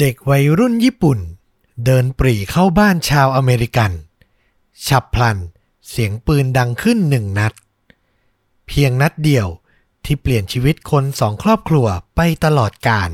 [0.00, 1.18] เด็กวัยรุ่นญี่ปุ่น
[1.84, 3.92] เดินปรีเข้าบ้านชาวอเมริกัน
[4.86, 5.38] ฉับพลัน
[5.88, 7.52] เสียงปืนดังขึ้นหนึ่งนัด
[8.66, 9.46] เพียงนัดเดียว
[10.04, 11.86] ที่เปลี่ยนชีวิตคนสองครอบครัว
[12.16, 13.10] ไปตลอดกาล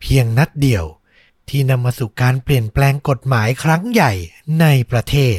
[0.00, 0.84] เพียงนัดเดียว
[1.48, 4.12] ที่นำมาสู่การเปลี่ยนแปลงกฎหมายครั้งใหญ่
[4.60, 5.38] ในประเทศ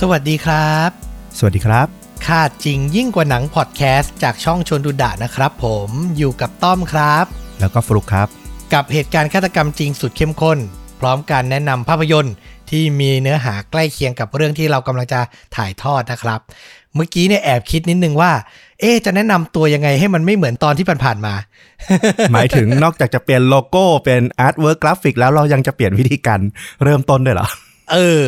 [0.00, 0.90] สวัสดีครับ
[1.38, 1.86] สวัสดีครับ
[2.26, 7.24] ฆ่าจริงยิ่งกว่าหนังพอดแคสต์จากช่องชวนดูดะนะครับ ผมอยู่กับต้อมครับ
[7.60, 8.28] แล้วก็ฟลุกครับ
[8.72, 10.58] กับเหตุการณ์ฆาตกรรมจริงสุดเข้มข้น
[11.00, 12.34] พร้อมการแนะนำภาพยนตร์
[12.70, 15.20] ที่มีเนื้อหาใกล้เคียงกับเรื่องที่เรากำลังจะ
[15.56, 16.40] ถ่ายทอดนะครับ
[16.94, 18.32] เมื่อกี้เนี่ยแอบคิดนิดนึงว่า
[18.80, 21.34] เอ๊ะจะแนะนำตัวยังไงให้มันไม่เหมือนตอนที่ผ่านๆมา
[22.32, 26.40] หมายถึงนอกจากจะเปลี่ยนโลโก้เป็น artwork กราฟิกแล้วเรายังจะเปลี่ยนวิธีการ
[26.84, 27.46] เริ่มต้นด้วยเหรอ
[27.92, 28.24] เออ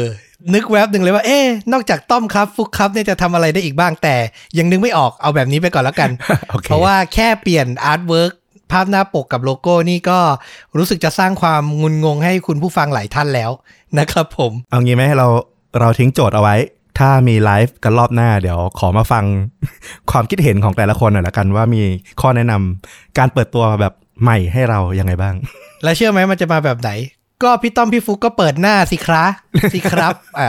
[0.54, 4.16] นึกแวบหนึ่งเลยว่า เอ๊ะนอกจากต้อมครับ ฟลุกครับเนี่ยจะทำอะไรได้อีกบ้างแต่
[4.58, 6.10] ยังนึกไม่ออกเอาแบบนี้ไปก่อนแล้วกัน
[6.50, 8.32] โอเคเพราะว่าแค่เปลี่ยน artwork
[8.72, 10.18] ภาพหน้าปกกับโลโก้นี่ก็
[10.76, 13.50] รู้สึกจะสร้างความงุนงงให้คุณผู้ฟังหลายท่านแล้ว
[13.98, 15.26] นะครับผม เอางี้ไหมเรา
[15.80, 16.56] เราทิ้งโจทย์เอาไว้
[16.98, 19.24] ถ้ามีไลฟ์กันรอบหน้า เดี๋ยวขอมาฟัง
[20.10, 21.82] ความคิดเห็นของแต่ละคนหน่อยละกันว่ามี
[22.20, 25.34] ข้อแนะนำการเปิดตัวแบบใหม่ให้เรายังไงบ้าง
[25.82, 26.90] แล้วเชื่อไหมมันจะมาแบบไหน
[27.42, 29.30] ก็พี่ต้อมพี่ฟลุกก็เปิดหน้าสิครับ
[29.74, 30.48] สิครับ อ่า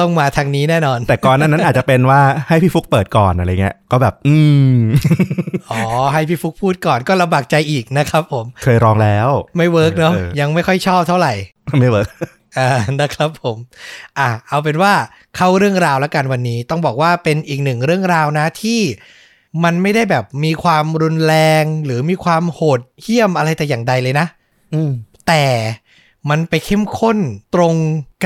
[0.00, 4.36] ต้องมาทางนี้แน่นอน แต่ก่อนหนั้นนั้นอาจจะเป็นว่าให้พี่ฟลุกเปิดก่อนอะไรเงี้ย ก็แบบ อื
[4.72, 4.74] ม
[5.70, 5.80] อ๋อ
[6.12, 11.32] ให้พี่ฟลุกพูดก่อนก็ลำบากใจอีกนะครับผม เคยลองแล้ว ไม่ work เนาะเออยังไม่ค่อยชอบเท่าไหร่
[11.80, 12.08] ไม่ work
[12.58, 13.56] อ่านะครับผม
[14.18, 14.92] อ่าเอาเป็นว่า
[15.36, 18.80] เข้าเรื่องราวแล้วกันวันนี้ ต้องบอกว่าเป็นอีกหนึ่งเรื่องราวนะที่
[19.64, 24.26] มันไม่ได้แบบมีความรุนแรงหรือมีความโหดเหี้ยมอะไรแต่อย่างใดเลยนะ
[24.74, 24.92] อืม
[25.30, 25.46] แต่
[26.30, 27.18] มันไปเข้มข้น
[27.54, 27.74] ตรง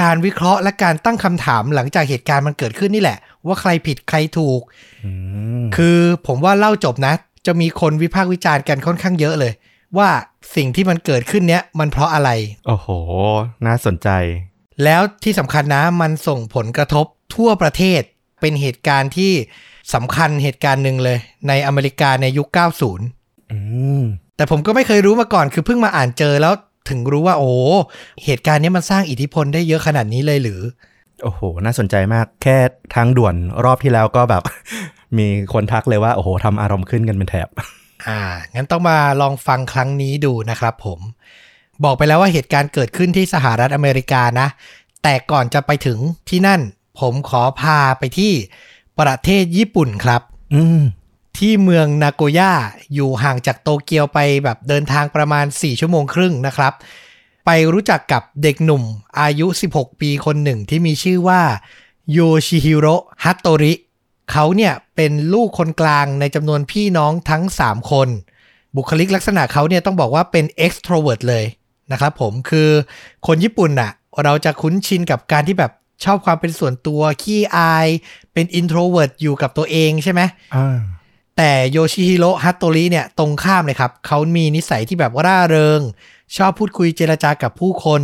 [0.00, 4.60] การวิเคราะห์และการตั้งคำถามหลังจากเหตุการณ์มันเกิดขึ้นนี่แหละ ว่าใครผิดใครถูก
[5.04, 5.12] อื
[5.62, 7.14] มคือผมว่าเล่าจบนะ
[7.46, 9.52] จะมีคนวิพากษ์วิจารณ์กันค่อนข้างเยอะเลย
[9.98, 10.08] ว่า
[10.56, 12.30] สิ่งที่มันเกิดขึ้นเนี้ยมันเพราะอะไร
[12.66, 12.88] โอ้โห
[13.66, 14.08] น่าสนใจ
[14.84, 18.00] แล้วที่สำคัญนะมันส่งผลกระทบทั่วประเทศ
[18.40, 19.32] เป็นเหตุการณ์ที่
[19.94, 22.48] สำคัญเหตุการณ์หนึ่งเลย ในอเมริกาในยุค
[23.00, 23.58] 90อื
[24.00, 24.02] ม
[24.36, 26.54] แต่ผมก็ไม่เคยรู้มาก่อนคือเพิ่งมาอ่านเจอแล้ว
[26.88, 27.50] ถึงรู้ว่าโอ้
[28.24, 30.60] เหตุการณ์นี้มันสร้างอิทธิพลได้เยอะขนาดนี้เลยหรือ
[31.22, 32.56] โอ้โห น่าสนใจมากแค่
[32.94, 33.34] ทางด่วน
[33.64, 34.42] รอบที่แล้วก็แบบ
[35.18, 37.48] มีคนทักเลยว่าโอ้โหทำอารมณ์ขึ้นกันเป็นแถบ
[38.06, 38.20] อ่า
[38.54, 41.00] งั้นต้องมาลองฟังครั้งนี้ดูนะครับผม
[41.84, 44.48] บอกไปแล้วว่าเหตุการณ์เกิดขึ้นที่สหรัฐอเมริกานะ
[45.02, 46.60] แต่ก่อนจะไปถึงที่นั่น
[47.00, 48.32] ผมขอพาไปที่
[49.00, 50.22] ประเทศญี่ปุ่นครับ
[50.54, 50.80] อืม
[51.38, 52.52] ที่เมืองนาโกย่า
[52.94, 56.72] อยู่ห่างจากโตเกียวไปแบบเดินทางประมาณ 4 ชั่วโมงครึ่งนะครับ
[57.46, 58.82] ไปรู้จักกับเด็กหนุ่ม
[59.20, 61.42] อายุ 16 ปีคนหนึ่งที่มีชื่อว่า
[62.12, 62.94] โยชิฮิโร่
[63.24, 63.74] ฮัตโตริ
[64.30, 68.08] เขาเนี่ยเป็นลูกคนกลางในจำนวนพี่น้องทั้ง 3 คน
[68.76, 71.44] บุคลิกลักษณะเขาเนี่ยต้องบอกว่าเป็น extrovert เลย
[71.92, 72.68] นะครับผมคือ
[73.26, 73.92] คนญี่ปุ่นน่ะ
[74.22, 75.72] เราจะคุ้นชินกับการที่แบบ
[76.04, 77.88] ชอบความเป็นส่วนตัวขี้อาย
[78.32, 80.20] เป็น introvert อยู่กับตัวเองใช่ไหม
[81.36, 85.80] แต่โยชิฮิโร่ฮัตโตริเนี่ยตรงข้ามเลยครับ เขามีนิสัยที่แบบร่าเริง
[86.36, 88.02] ชอบพูดคุยเจรจากับผู้คน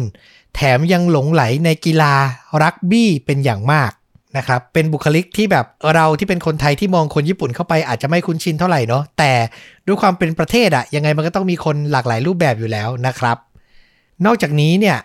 [0.54, 2.14] แถมยังหลงไหลในกีฬา
[2.62, 3.90] รักบี้เป็นอย่างมาก
[4.36, 9.32] นะครับ เป็นบุคลิกที่แบบเราที่เป็นคนไทยที่มองคนญี่ปุ่นเข้าไปอาจจะไม่คุ้นชินเท่าไหร่เนาะแต่
[9.86, 13.36] ด้วยความเป็นประเทศอะยังไงมันก็ต้องมีคนหลากหลายรูปแบบอยู่แล้วนะครับ
[14.26, 14.98] นอกจากนี้เนี่ย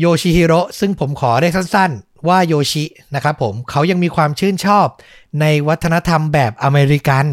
[0.00, 2.84] โยชิฮิโร่ซึ่งผมขอเรียกสั้นๆ ว่าโยชิ
[3.14, 4.86] นะครับผมเขายังมีความชื่นชอบ
[5.40, 7.26] ในวัฒนธรรมแบบอเมริกัน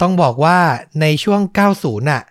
[0.00, 0.58] ต้องบอกว่า
[1.00, 1.40] ในช่วง
[1.74, 2.22] 90น่ะ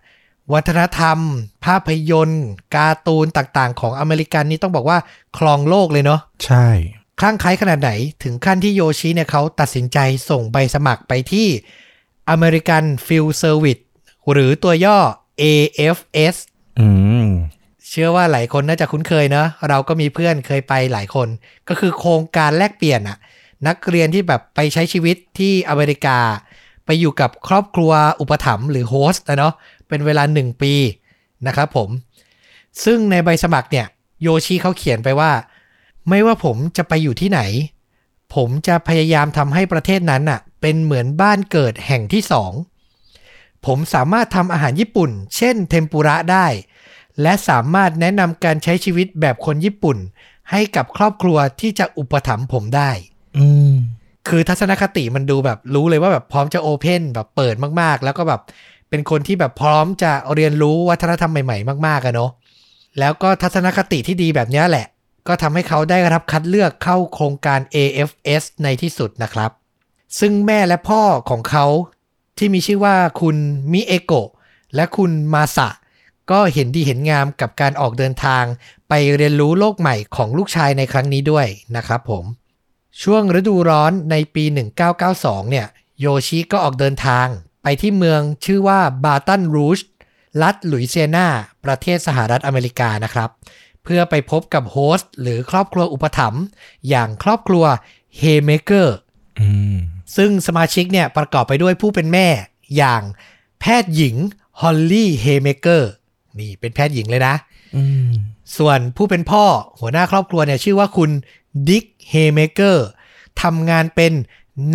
[0.54, 1.18] วัฒนธรรม
[1.66, 2.46] ภาพยนตร์
[2.76, 4.98] การ์ตูนต่างๆ ของอเมริกันนี่ต้องบอกว่า
[5.38, 6.68] ครองโลกเลยเนาะใช่
[7.20, 7.92] คลั่งไคล้ขนาดไหน
[8.24, 9.98] ถึงขั้นที่โยชิเนี่ยเขาตัดสินใจ
[10.30, 11.48] ส่งใบสมัครไปที่
[12.36, 13.84] American Field Service
[14.32, 14.98] หรือตัวย่อ
[15.42, 16.36] AFS
[16.80, 16.88] อื
[17.26, 17.28] ม
[17.90, 21.28] เชื่อว่าหลายคนน่าจะคุ้นเคยเนอะเราก็มีเพื่อนเคยไปหลายคน
[21.68, 23.18] ก็คือโครงการแลกเปลี่ยนอะ
[23.68, 26.18] นักเรียนที่แบบไปใช้ชีวิตที่อเมริกา
[26.86, 27.92] ไปอยู่กับครอบครัว
[28.22, 29.54] อุปถัมภ์หรือโฮสต์นะเนาะ
[29.88, 30.74] เป็นเวลาหนึ่งปี
[31.48, 31.90] นะครับผม
[32.84, 33.88] ซึ่งในใบสมัครเนี่ย
[34.22, 35.32] โยชิเขาเขียนไปว่า
[36.10, 37.42] ไม่ว่าผมจะไปอยู่ที่ไหน
[38.36, 42.52] ผมจะพยายามทำให้ประเทศนั้นน่ะ เป็นเหมือนบ้านเกิดแห่งที่สอง
[43.66, 46.48] ผมสามารถทำอาหารญี่ปุ่น เช่นเทมปุระได้
[47.22, 49.98] และสามารถแนะนำการใช้ชีวิตแบบคนญี่ปุ่น
[50.52, 52.92] ให้กับครอบครัวที่จะอุปถัมภ์ผมได้
[53.38, 53.74] อืม
[54.28, 58.42] คือทัศนคติมันดูแบบรู้เลยว่าแบบพร้อมจะโอเพนแบบเปิดมากๆ แล้วก็แบบ
[58.90, 62.32] เป็นคนที่แบบพร้อมจะเรียนรู้วัฒนธรรมใหม่ๆ มากๆอะเนาะ
[63.00, 64.86] แล้วก็ทัศนคติที่ดีแบบเนี้ยแหละ
[65.28, 69.52] ก็ทำให้เขาได้รับคัดเลือกเข้าโครงการ AFS ในที่สุดนะครับ
[70.20, 71.66] ซึ่งแม่และพ่อของเขา
[72.38, 73.38] ที่มีชื่อว่าคุณ
[73.72, 74.30] มิเอโกะ
[74.76, 75.70] และคุณมาสะ
[76.32, 78.44] ก็เห็นดีเห็นงามกับการออกเดินทาง
[78.90, 82.24] ไปเรียนรู้โลกใหม่ของลูกชายในครั้งนี้ด้วยนะครับผม
[83.02, 84.44] ช่วงฤดูร้อนในปี
[84.98, 85.68] 1992 เนี่ย
[86.00, 87.28] โยชิก็ออกเดินทาง
[87.64, 89.80] ไปที่เมืองชื่อว่าบาตันรูช
[90.42, 91.28] รัฐหลุยเซียนา
[91.66, 93.30] ประเทศสหรัฐอเมริกานะครับ
[93.84, 96.44] เพื่อไปพบกับ host หรือครอบครัวอุปถัมภ์
[96.90, 97.66] อย่างครอบครัว
[98.18, 98.96] เฮเมเกอร์
[99.40, 99.78] อืม
[100.18, 102.28] ซึ่งสมาชิกเนี่ยประกอบไปด้วยผู้เป็นแม่
[102.78, 103.02] อย่าง
[103.60, 104.16] แพทย์หญิง
[104.62, 105.92] ฮอลลี่เฮเมเกอร์
[106.40, 107.36] นี่เป็นแพทย์หญิงเลยนะ
[107.76, 108.12] อืม
[108.58, 109.44] ส่วนผู้เป็นพ่อ
[109.80, 111.10] หัวหน้าครอบครัวเนี่ยชื่อว่าคุณ
[111.70, 112.88] ดิกเฮเมเกอร์
[113.42, 114.14] ทำงานเป็น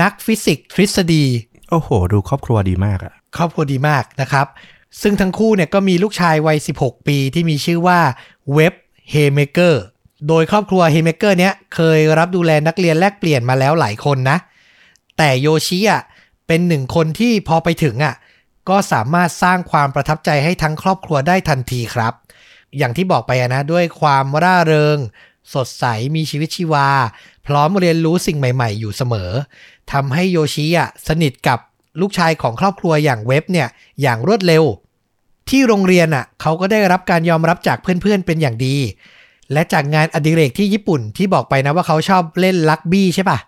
[0.01, 1.25] นักฟิสิกส์ทฤษฎี
[1.71, 4.47] โอ้โห ดูครอบครัวดีมากอะครอบครัวดีมากนะครับ
[5.03, 8.01] ซึ่งทั้งคู่เนี่ยก็มีลูกชายวัย 16 ปีที่มีชื่อว่า
[8.55, 8.75] เว็บ
[9.11, 9.83] เฮเมเกอร์
[10.29, 14.39] โดยครอบครัวเฮเมเกอร์เนี้ยเคยรับดูแลนักเรียนแลกเปลี่ยนมาแล้วหลายคนนะ
[15.19, 16.03] แต่โยชิอะ
[16.47, 18.15] เป็นหนึ่งคนที่พอไปถึงอะ
[18.69, 22.13] ก็สามารถสร้างความประทับใจให้ทั้งครอบครัวได้ทันทีครับ
[22.79, 24.99] อย่างที่บอกไปอะนะด้วยความร่าเริง
[25.55, 25.85] สดใส
[26.17, 26.89] มีชีวิตชีวา
[27.47, 29.31] พร้อมเรียนรู้สิ่งใหม่ๆ อยู่เสมอ
[29.93, 31.59] ทำให้โยชิอะสนิทกับ
[32.01, 33.69] ลูกชายของครอบครัวอย่างเว็บเนี่ย
[34.03, 34.65] อย่างรวดเร็ว
[35.51, 38.77] ที่โรงเรียนอะเขาก็ได้รับการยอมรับจากเพื่อนๆเป็นอย่างดี
[39.53, 43.39] และจากงานอดิเรกที่ญี่ปุ่นที่บอกไปนะว่าเขาชอบเล่นลักบี้ใช่ปะ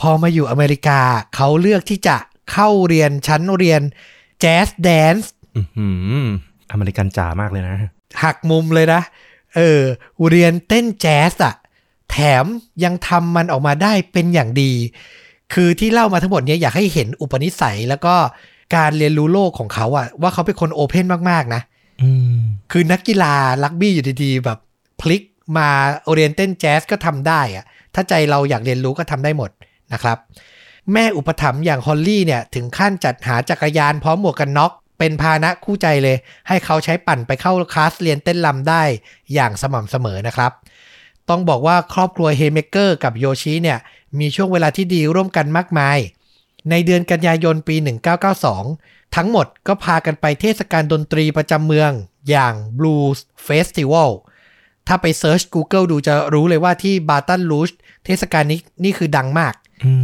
[0.00, 1.00] พอมาอยู่อเมริกา
[1.34, 2.16] เขาเลือกที่จะ
[2.52, 3.82] เข้าเรียนชั้นเรียน
[4.40, 5.88] แจ๊สแดนซ์อือหื
[6.22, 6.26] อ
[6.72, 7.76] อเมริกันจ๋ามากเลยนะ
[8.22, 9.00] หักมุมเลยนะ
[9.56, 9.82] เออ
[10.30, 11.54] เรียนเต้นแจ๊สอะ
[12.10, 12.44] แถม
[12.84, 14.72] ยังทำมันออกมาได้เป็นอย่างดี
[15.54, 18.14] คือที่เล่ามาทั้งหมดเนี้ยอยากให้เห็นอุปนิสัยแล้วก็
[18.76, 21.62] การเรียนรู้โลกของเขาอะว่าเขาเป็นคนโอเพนมาก ๆ นะ
[22.02, 22.38] อืม
[22.72, 24.58] คือนักกีฬาลักบี้อยู่ดีๆ แบบ
[25.00, 25.22] พลิก
[25.58, 25.68] มา
[26.14, 27.64] เรียนเต้นแจ๊สก็ทำได้อะ
[27.94, 29.50] ถ้าใจเราอยากเรียนรู้ก็ทำได้หมด
[29.92, 30.18] นะครับ
[30.92, 36.16] แม่อุปถัมภ์อย่างฮอลลี่เนี่ย ถึงขั้นจัดหาจักรยานพร้อมหมวกกันน็อก เป็นพาหนะคู่ใจเลย
[36.48, 38.82] ให้เขาใช้ปั่นไปเข้าคลาสเรียนเต้นรำได้
[39.34, 40.52] อย่างสม่ำเสมอนะครับ
[41.28, 43.78] ต้องบอกว่าครอบครัวเฮเมเกอร์กับโยชิเนี่ย
[44.18, 45.98] มีช่วงเวลาที่ดีร่วมกันมากมาย
[46.70, 47.76] ในเดือนกันยายนปี
[48.46, 51.90] 1992 ทั้งหมดก็พากันไปเทศกาลดนตรีประจำเมือง
[52.28, 54.10] อย่าง Blues Festival
[54.86, 57.70] ถ้าไปเซิร์ช Google ดูจะรู้เลยว่าที่แบตันรูช
[58.04, 59.54] เทศกาลนี้นี่คือดังมาก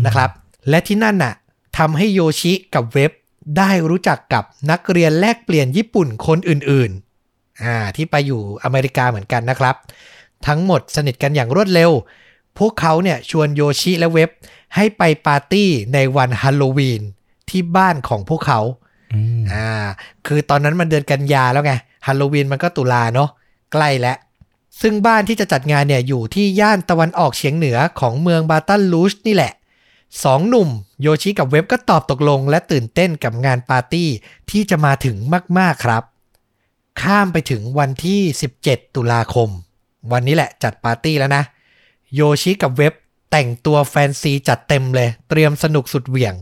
[0.07, 0.31] นะครับ
[0.69, 1.35] และที่นั่นน่ะ
[1.79, 3.11] ทำให้โยชิกับเว็บ
[3.59, 9.77] ได้รู้จักกับนักเรียนแลกเปลี่ยนญี่ปุ่นคนอื่นๆอ่าที่ไปอยู่อเมริกาเหมือนกันนะครับ
[10.47, 11.91] ทั้งหมดสนิทกันอย่างรวดเร็ว
[12.59, 14.31] พวกเขาเนี่ยชวนโยชิและเว็บ
[14.77, 17.03] ให้ไปปาร์ตี้ในวันฮาโลวีน
[17.51, 18.61] ที่บ้านของพวกเขา
[19.13, 19.71] อืมอ่า
[20.27, 21.73] คือตอนนั้นมันเดือนกันยาแล้วไง
[22.07, 23.31] ฮาโลวีนมันก็ตุลาเนาะ
[23.73, 24.17] ใกล้แล้ว
[24.81, 29.53] ซึ่งบ้านที่จะจัดงานเนี่ยอยู่ที่ย่านตะวันออกเฉียงเหนือของเมืองบาตันลูชนี่แหละ
[30.25, 30.69] สองหนุ่ม
[31.03, 34.09] โยชิกับเว็บก็ตอบตกลง และตื่นเต้นกับงานปาร์ตี้
[34.51, 35.17] ที่จะมาถึง
[35.59, 36.03] มาก ๆ ครับ
[37.01, 38.21] ข้ามไปถึงวันที่
[38.59, 39.49] 17 ตุลาคม
[40.13, 41.43] วันนี้แหละจัดปาร์ตี้แล้วนะ
[42.15, 42.93] โยชิกับเว็บ
[43.31, 46.35] แต่งตัวแฟนซีจัดเต็มเลย เตรียมสนุกสุดเหวี่ยง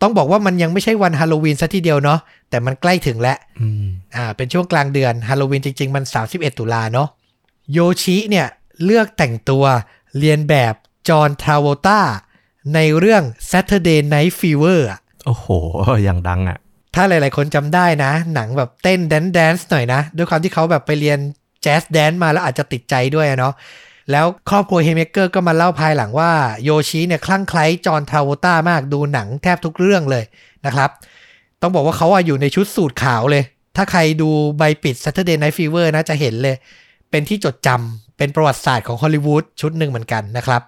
[0.00, 3.86] ต้องบอกว่ามันยังไม่ใช่วันฮาโลวีนซะทีเดียวเนาะแต่มันใกล้ถึงแล้วอืม
[4.16, 7.08] อ่าเป็นช่วงกลางเดือนฮาโลวีนจริง ๆ มัน 31 ตุลาเนาะ
[7.72, 8.46] โยชิเนี่ย
[8.84, 9.64] เลือกแต่งตัว
[10.18, 10.74] เลียนแบบ
[11.08, 12.00] จอห์นทราโวตา
[12.74, 15.46] ในเรื่อง Saturday Night Fever อะโอ้โห
[16.04, 16.58] อย่างดังอะ
[16.94, 21.18] ถ้าหลาย ๆ คนจำได้นะ หนังแบบเต้นแดนแดนซ์หน่อยนะ ด้วยความที่เขาแบบไปเรียน
[21.62, 23.54] jazz dance มาแล้วอาจจะติดใจด้วยอะเนาะ
[24.12, 26.30] แล้วครอบครัวเฮเมเกอร์ก็มาเล่าภายหลังว่า
[26.64, 30.24] โยชิเนี่ยคลั่งไคล้จอห์นทราโวต้ามากดูหนังแทบทุกเรื่องเลย
[30.66, 30.90] นะครับ
[31.62, 33.44] ต้องบอกว่าเขาอะอยู่ในชุดสูทขาวเลย
[33.76, 36.56] ถ้าใครดูใบปิด Saturday Night Fever นะจะเห็นเลย
[37.10, 40.62] เป็นที่จดจำเป็นประวัติศาสตร์ของฮอลลีวูดชุดหนึ่งเหมือนกันนะครับ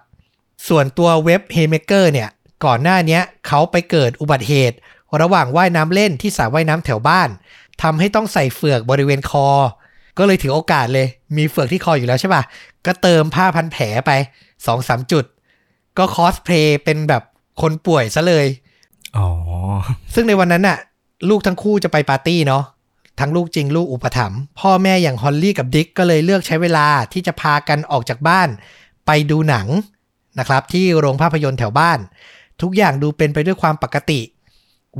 [0.67, 2.29] ส่วนตัวเว็บเฮเมเกอร์เนี่ย
[2.65, 4.77] ก่อนหน้าเนี้ยเขาไปเกิดอุบัติเหตุ
[5.21, 7.29] ระหว่างว่ายน้ำเล่นที่สระว่ายน้ำแถวบ้าน
[7.81, 9.47] ทำให้ต้องใส่เฝือกบริเวณคอ
[10.17, 12.43] ก็เลยถือโอกาสเลย มีเฝือกที่คออยู่แล้วใช่ป่ะ
[12.85, 14.11] ก็เติมผ้าพันแผลไป
[14.65, 15.25] สองสามจุด
[15.97, 17.23] ก็คอสเพลย์เป็นแบบ
[17.61, 18.47] คนป่วยซะเลย
[19.17, 19.27] อ๋อ
[20.13, 20.77] ซึ่งในวันนั้นน่ะ
[21.29, 22.63] ลูกทั้งคู่จะไปปาร์ตี้เนาะ
[23.19, 28.49] ทั้งลูกจริงลูกอุปถัมภ์พ่อแม่อย่างฮอลลี่กับดิกก็เลยเลือกใช้เวลาที่จะพากันออกจากบ้าน
[29.05, 29.67] ไปดูหนัง
[30.39, 31.99] นะครับที่โรงภาพยนตร์แถวบ้าน
[32.61, 34.21] ทุกอย่างดูเป็นไปด้วยความปกติ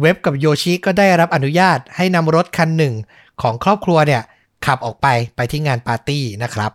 [0.02, 2.94] เว็บกับโยชิก็ได้รับอนุญาตให้นำรถคันหนึ่ง
[3.42, 4.22] ของครอบครัวเนี่ย
[4.66, 6.72] ขับออกไปไปที่งานปาร์ตี้นะครับ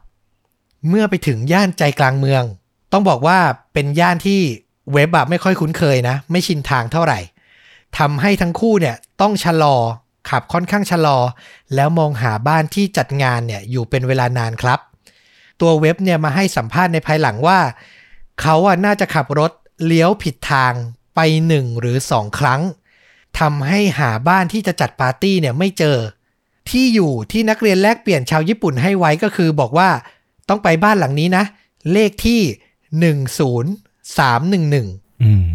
[0.89, 2.43] เมื่อไปถึงย่านใจกลางเมือง
[2.93, 3.39] ต้องบอกว่า
[3.73, 4.41] เป็นย่านที่
[4.93, 7.19] เว็บอะไม่ค่อยคุ้นเคยนะ ไม่ชินทางเท่าไหร่
[7.99, 9.77] ทำให้ทั้งคู่เนี่ยต้องชะลอ
[10.31, 11.19] ขับค่อนข้างชะลอ
[11.75, 14.81] แล้วมองหาบ้านที่จัดงานเนี่ยอยู่เป็นเวลานานครับ
[15.61, 17.59] ตัวเว็บเนี่ยมาให้สัมภาษณ์ในภายหลังว่า
[18.41, 19.53] เขาอะน่าจะขับรถ
[19.85, 20.73] เลี้ยวผิดทาง
[21.15, 22.61] ไปหนึ่งหรือสองครั้ง
[23.39, 25.97] ทำให้หาบ้านที่จะจัดปาร์ตี้เนี่ยไม่เจอ
[26.71, 29.89] ที่อยู่ที่นักเรียนแลกเปลี่ยนชาวญี่ปุ่นให้ไว้ก็คือบอกว่า
[30.49, 31.45] ต้องไปบ้านหลังนี้นะ
[31.93, 32.41] เลขที่
[34.17, 35.49] 10311อืม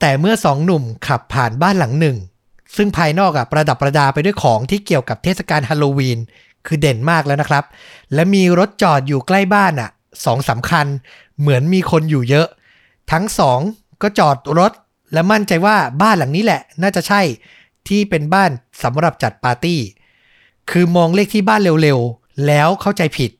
[0.00, 2.16] แต่เมื่อสองหนุ่มขับผ่านบ้านหลังหนึ่ง
[2.76, 6.18] ซึ่งภายนอกอะประดับประดาไปด้วยของที่เกี่ยวกับเทศกาลฮาโลวีน
[6.66, 7.64] คือเด่นมากแล้วนะครับ
[8.14, 9.90] และมีรถจอดอยู่ใกล้บ้านอะ
[10.24, 10.86] สองสามคัญ
[11.40, 12.46] เหมือนมีคนอยู่เยอะ
[13.12, 13.60] ทั้งสอง
[14.02, 14.72] ก็จอดรถ
[15.12, 17.20] และมั่นใจว่าบ้านหลังนี้แหละ น่าจะใช่
[17.88, 18.50] ที่เป็นบ้าน
[18.82, 19.80] สำหรับจัดปาร์ตี้
[20.70, 23.30] คือมองเลขที่บ้านเร็วๆ แล้วเข้าใจผิด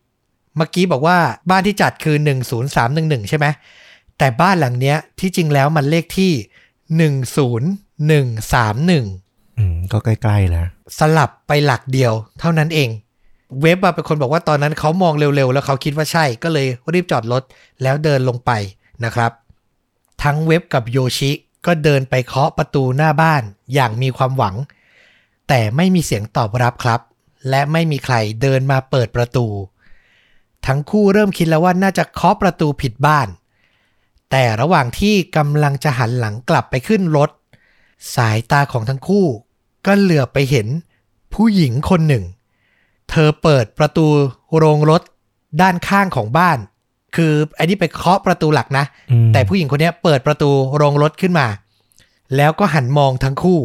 [0.57, 1.19] เมื่อกี้บอกว่า
[1.51, 2.17] บ้านที่จัดคือ
[2.73, 3.47] 10311 ใช่ไหม
[4.19, 6.33] แต่บ้านหลังเนี้ยที่จริงแล้วมันเลขที่
[8.91, 10.67] 10131 อืม ก็ใกล้ๆแล้ว
[10.99, 12.89] สลับไปหลักเดียวเท่านั้นเอง
[13.63, 17.43] เว็บอะเป็นคนบอกว่าตอนนั้นเขามองเร็วๆ แล้วเขาคิดว่าใช่ก็เลยรีบจอดรถ
[17.83, 18.51] แล้วเดินลงไป
[19.05, 19.33] นะครับ
[20.23, 21.31] ทั้งเว็บกับโยชิ
[21.67, 23.43] ก็เดินไปเคาะประตูหน้าบ้าน
[23.75, 24.55] อย่างมีความหวัง
[25.49, 27.01] แต่ไม่มีเสียงตอบรับครับ
[27.49, 29.47] และไม่มีใครเดินมาเปิดประตู
[30.67, 33.29] ทั้งคู่เริ่มคิดแล้วว่าน่าจะเคาะประตูผิดบ้าน
[34.31, 37.31] แต่ระหว่างที่กำลังจะหันหลังกลับไปขึ้นรถ
[38.17, 39.27] สายตาของทั้งคู่
[39.87, 40.67] ก็เหลือบไปเห็น
[41.35, 42.25] ผู้หญิงคนหนึ่ง
[43.11, 44.07] เธอเปิดประตู
[44.57, 45.03] โรงรถ
[45.63, 46.59] ด้านข้างของบ้าน
[47.17, 51.47] คืออันนี้ไปเคาะประตูหลักนะอืมแต่ผู้หญิงคนเนี้ยเปิดประตูโรงรถขึ้นมา
[52.37, 53.61] แล้วก็หันมองทั้งคู่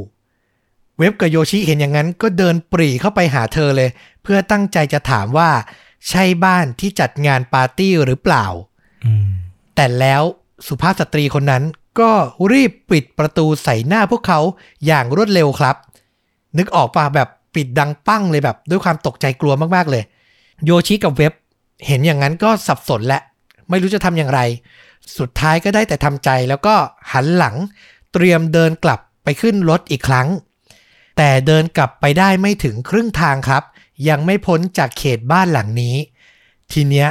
[0.98, 3.90] เว็บกับโยชิเห็นอย่างนั้นก็เดินปรีเข้าไปหาเธอเลย
[4.24, 5.50] เพื่อตั้งใจจะถามว่า
[6.10, 8.46] ใช่บ้านที่จัดงานปาร์ตี้หรือเปล่า
[9.06, 9.28] อืม
[9.76, 10.24] แต่แล้ว
[10.68, 11.64] สุภาพสตรีคนนั้น
[12.00, 12.12] ก็
[12.52, 14.40] รีบปิดประตูใส่หน้าพวกเขา
[14.86, 15.76] อย่างรวดเร็วครับ
[16.58, 20.04] นึกออกป่ะแบบ ปิดดังปั้งเลยแบบ ด้วยความตกใจกลัวมากๆเลย
[20.66, 21.34] โยชิกับเว็บ
[21.88, 23.20] เห็นอย่างนั้นก็สับสนและ
[23.70, 24.40] ไม่รู้จะทำอย่างไร
[25.18, 26.76] สุดท้ายก็ได้แต่ทำใจแล้วก็
[27.12, 27.56] หันหลัง
[28.14, 30.28] เตรียมเดินกลับไปขึ้นรถอีกครั้ง
[31.18, 33.64] แต่เดินกลับไปได้ไม่ถึงครึ่งทางครับ
[34.10, 35.96] ยังไม่พ้นจากเขตบ้านหลังนี้
[36.72, 37.08] ทีเนี้ย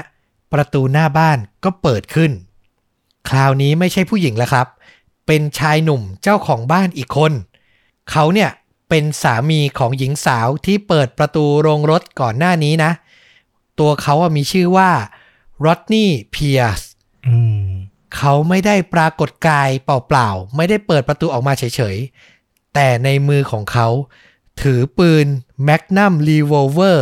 [0.53, 2.31] ประตูหน้าบ้านก็เปิดขึ้น
[3.29, 4.67] คราวนี้ไม่ใช่ผู้หญิงแล้วครับ
[5.27, 7.33] เป็นชายหนุ่มเจ้าของบ้านอีกคน
[8.11, 8.51] เขาเนี่ย
[8.95, 12.93] เป็นสามีของหญิงสาวที่เปิดประตูโรงรถก่อนหน้านี้นะ
[13.79, 14.91] ตัวเขาอะมีชื่อว่า
[15.65, 16.87] r o d n e y Pierce
[17.27, 17.67] อืม
[18.17, 23.89] เขาไม่ได้ปรากฏกายเปล่าๆ ไม่ได้เปิดประตูออกมาเฉยๆ แต่ในมือของเขา
[24.63, 25.27] ถือปืน
[25.69, 26.97] Magnum Revolver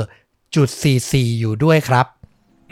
[0.55, 0.69] จุด
[1.05, 2.07] 44อยู่ด้วยครับ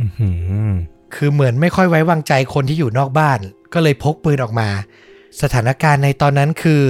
[0.00, 0.30] อือหื
[0.70, 0.72] อ
[1.14, 3.38] คือเหมือนไม่ค่อยไว้วางใจคนที่อยู่นอกบ้าน
[3.72, 4.68] ก็เลยพกปืนออกมา
[5.42, 6.82] สถานการณ์ในตอนนั้นคือ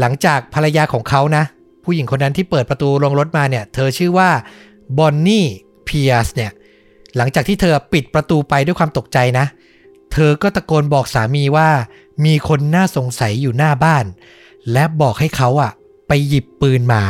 [0.00, 1.44] หลังจากภรรยาของเขานะ
[1.84, 4.30] ผู้หญิงคนนั้นที่เปิดประตูลงรถมาเนี่ย เธอชื่อว่า
[4.98, 5.46] บอนนี่
[5.84, 6.52] เพียสเนี่ย
[7.16, 9.46] หลังจากที่เธอปิดประตูไปด้วยความตกใจนะ
[10.12, 11.68] เธอก็ตะโกนบอกสามีว่า
[12.24, 14.04] มีคนน่าสงสัยอยู่หน้าบ้าน
[14.72, 15.72] และบอกให้เขาอะ
[16.08, 17.02] ไปหยิบปืนมา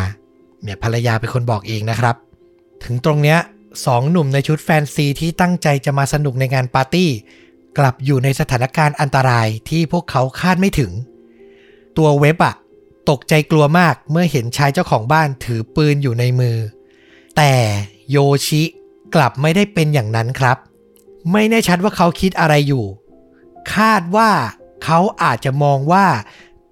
[0.62, 2.14] เนี่ยภรรยาเป็นคนบอกเองนะครับ
[2.84, 3.38] ถึงตรงเนี้ย
[3.86, 7.10] สองหนุ่มในชุดแฟนซีที่ตั้งใจจะมาสนุกในงานปาร์ตี้
[7.78, 10.90] กลับอยู่ในสถานการณ์อันตรายที่พวกเขาคาดไม่ถึง
[11.98, 12.54] ตัวเว็บอะ
[13.10, 16.56] ตกใจกลัวมากเมื่อเห็นชายเจ้าของบ้านถือปืนอยู่ในมือ
[17.36, 17.52] แต่
[18.10, 18.62] โยชิ
[19.14, 20.56] กลับไม่ได้เป็นอย่างนั้นครับ
[21.32, 22.84] ไม่แน่ชัดว่าเขาคิดอะไรอยู่
[23.74, 24.30] คาดว่า
[24.84, 26.06] เขาอาจจะมองว่า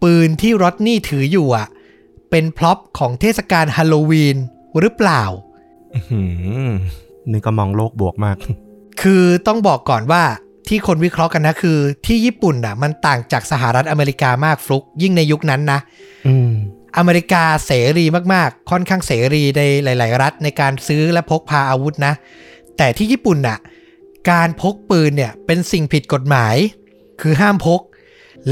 [0.02, 1.66] ปืนที่รอดนี่ถืออยู่อะ
[2.30, 4.36] เป็นพล็อปของเทศกาลฮาโลวีน
[4.80, 5.22] หรือเปล่า
[5.94, 6.22] อื้อหื
[6.68, 6.70] อ
[7.30, 8.36] นี่ก็มองโลกบวกมาก
[9.02, 10.24] คือต้องบอกก่อนว่า
[10.68, 15.80] ที่คนวิเคราะห์กันนะคือ ที่ญี่ปุ่นอะ มันต่างจากสหรัฐอเมริกามากฟลุก ยิ่งในยุคนั้นนะ
[16.26, 16.52] อืม
[16.98, 18.04] อเมริกาเสรี
[18.34, 22.14] มากๆ ค่อนข้างเสรีในหลาย ๆ รัฐในการซื้อและพกพาอาวุธนะ
[22.76, 23.58] แต่ที่ญี่ปุ่นน่ะ
[24.30, 26.56] การพกปืนเนี่ยเป็นสิ่งผิดกฎหมาย
[27.20, 27.80] คือห้ามพก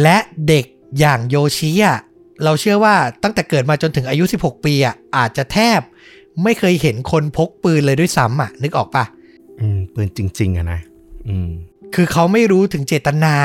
[0.03, 0.65] และเด็ก
[0.99, 1.99] อย่างโยชิอะ
[2.45, 5.81] เราเชื่อว่าตั้งแต่เกิดมาจนถึงอายุ 16 ปีอะอาจจะแทบ
[6.43, 9.05] ไม่เคยเห็นคนพกปืนเลยด้วยซ้ำอะนึกออกปะ
[9.61, 10.81] อืมปืนจริง ๆอะนะ
[11.29, 11.51] อืม
[11.95, 13.37] คือเขาไม่รู้ถึงเจตนา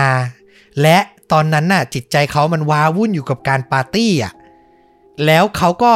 [0.82, 0.98] และ
[1.32, 4.34] ตอนนั้นน่ะจิตใจเขามันว้าวุ่นอยู่กับการปาร์ตี้อะ
[5.26, 5.92] แล้วเขาก็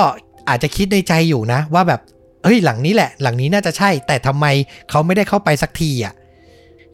[0.49, 2.01] อาจจะคิดในใจอยู่นะ ว่าแบบ
[2.43, 4.45] เฮ้ยหลังนี้แหละ หลังนี้น่าจะใช่ แต่ทำไม
[4.89, 6.13] เขาไม่ได้เข้าไปสักทีอะ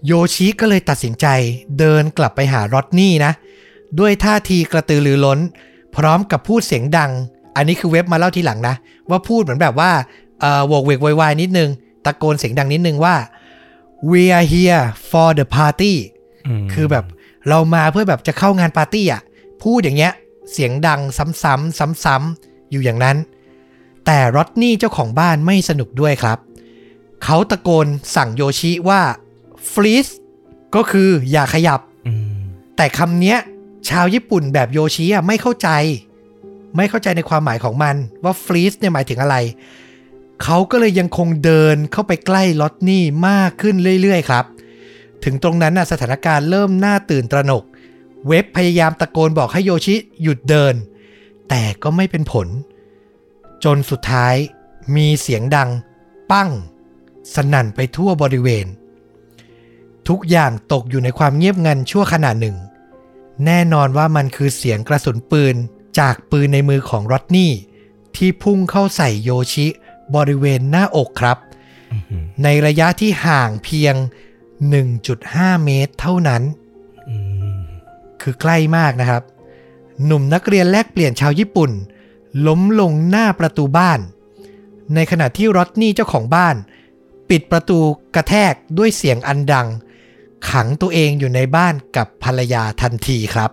[0.05, 1.25] โยชิก็เลยตัดสินใจ
[1.79, 3.31] เดินกลับไปหารอดนี่นะ
[3.99, 5.39] ด้วยท่าทีกระตือรือร้น
[5.95, 7.11] พร้อมกับพูดเสียงดัง
[7.55, 8.75] อันนี้คือเว็บมาเล่าทีหลังนะ
[9.09, 9.91] ว่าพูดเหมือนแบบว่า
[10.41, 11.69] เอ่อโวกเวกวยวายนิดนึง
[12.05, 13.15] ตะโกนเสียงดังนิดนึงว่า
[14.11, 15.95] we are here for the party
[16.47, 17.05] อืมคือแบบ
[17.49, 19.21] เรามาเพื่อแบบจะเข้างานปาร์ตี้อะ
[19.63, 20.13] พูดอย่างเงี้ย
[20.51, 23.17] เสียงดังซ้ำๆซ้ำๆอยู่อย่างนั้น
[24.05, 26.37] แต่รอดนี่เจ้าของบ้านไม่สนุกด้วยครับ
[27.23, 29.01] เขาตะโกนสั่งโยชิว่า
[29.71, 30.13] freeze
[30.75, 32.35] ก็คืออย่าขยับอืม
[32.77, 33.37] แต่คำเนี้ย
[33.89, 35.69] ชาวญี่ปุ่นแบบโยชิอะไม่เข้าใจ
[36.77, 39.35] ไม่เข้าใจในความหมายของมันว่า freeze เนี่ยหมายถึงอะไร
[40.43, 44.45] เขาก็เลยยังคงเดินเข้าไปใกล้ลอตนี่มากขึ้นเรื่อยๆครับ
[45.23, 47.63] ถึงตรงนั้นนะสถานการณ์เริ่มน่าตื่นตระหนก
[48.27, 50.75] เว็บพยายามตะโกนบอกให้โยชิหยุดเดิน
[51.49, 52.47] แต่ก็ไม่เป็นผล
[53.63, 54.35] จนสุดท้าย
[54.95, 55.69] มีเสียงดัง
[56.31, 56.49] ปั้ง
[57.33, 58.65] สนั่นไปทั่วบริเวณ
[60.07, 62.55] ทุกอย่างตกอยู่ในความเงียบงันชั่วขณะหนึ่ง
[63.45, 65.55] แน่นอนว่ามันคือเสียงกระสุนปืน
[65.99, 67.51] จากปืนในมือของรอดนี่
[68.15, 69.67] ที่พุ่งเข้าใส่โยชิ
[70.15, 71.37] บริเวณหน้าอกครับ
[71.91, 73.95] อืมในระยะที่ห่างเพียง
[74.79, 76.41] 1.5 เมตรเท่านั้น
[77.09, 77.17] อื
[77.55, 77.59] ม
[78.21, 79.23] คือใกล้มากนะครับ
[80.05, 81.71] หนุ่มนักเรียนแลกเปลี่ยนชาวญี่ปุ่น
[82.47, 83.99] ล้มลงหน้าประตูบ้าน
[84.95, 86.55] ในขณะที่รอดนี่เจ้าของบ้าน
[87.29, 87.79] ปิดประตู
[88.15, 89.67] กระแทกด้วยเสียงอันดัง
[90.49, 93.51] ขังตัวเองอยู่ในบ้านกับภรรยาทันทีครับ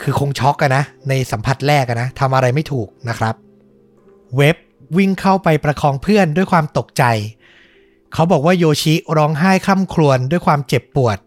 [0.00, 3.34] คือคงช็อกอะนะ ในสัมผัสแรกอะนะทำอะไรไม่ถูกนะครับ
[4.36, 4.56] เว็บ
[4.96, 7.04] วิ่งเข้าไปประคองเพื่อนด้วยความตกใจ
[8.12, 11.18] เขาบอกว่าโยชิร้องไห้คร่ำครวญด้วยความเจ็บปวด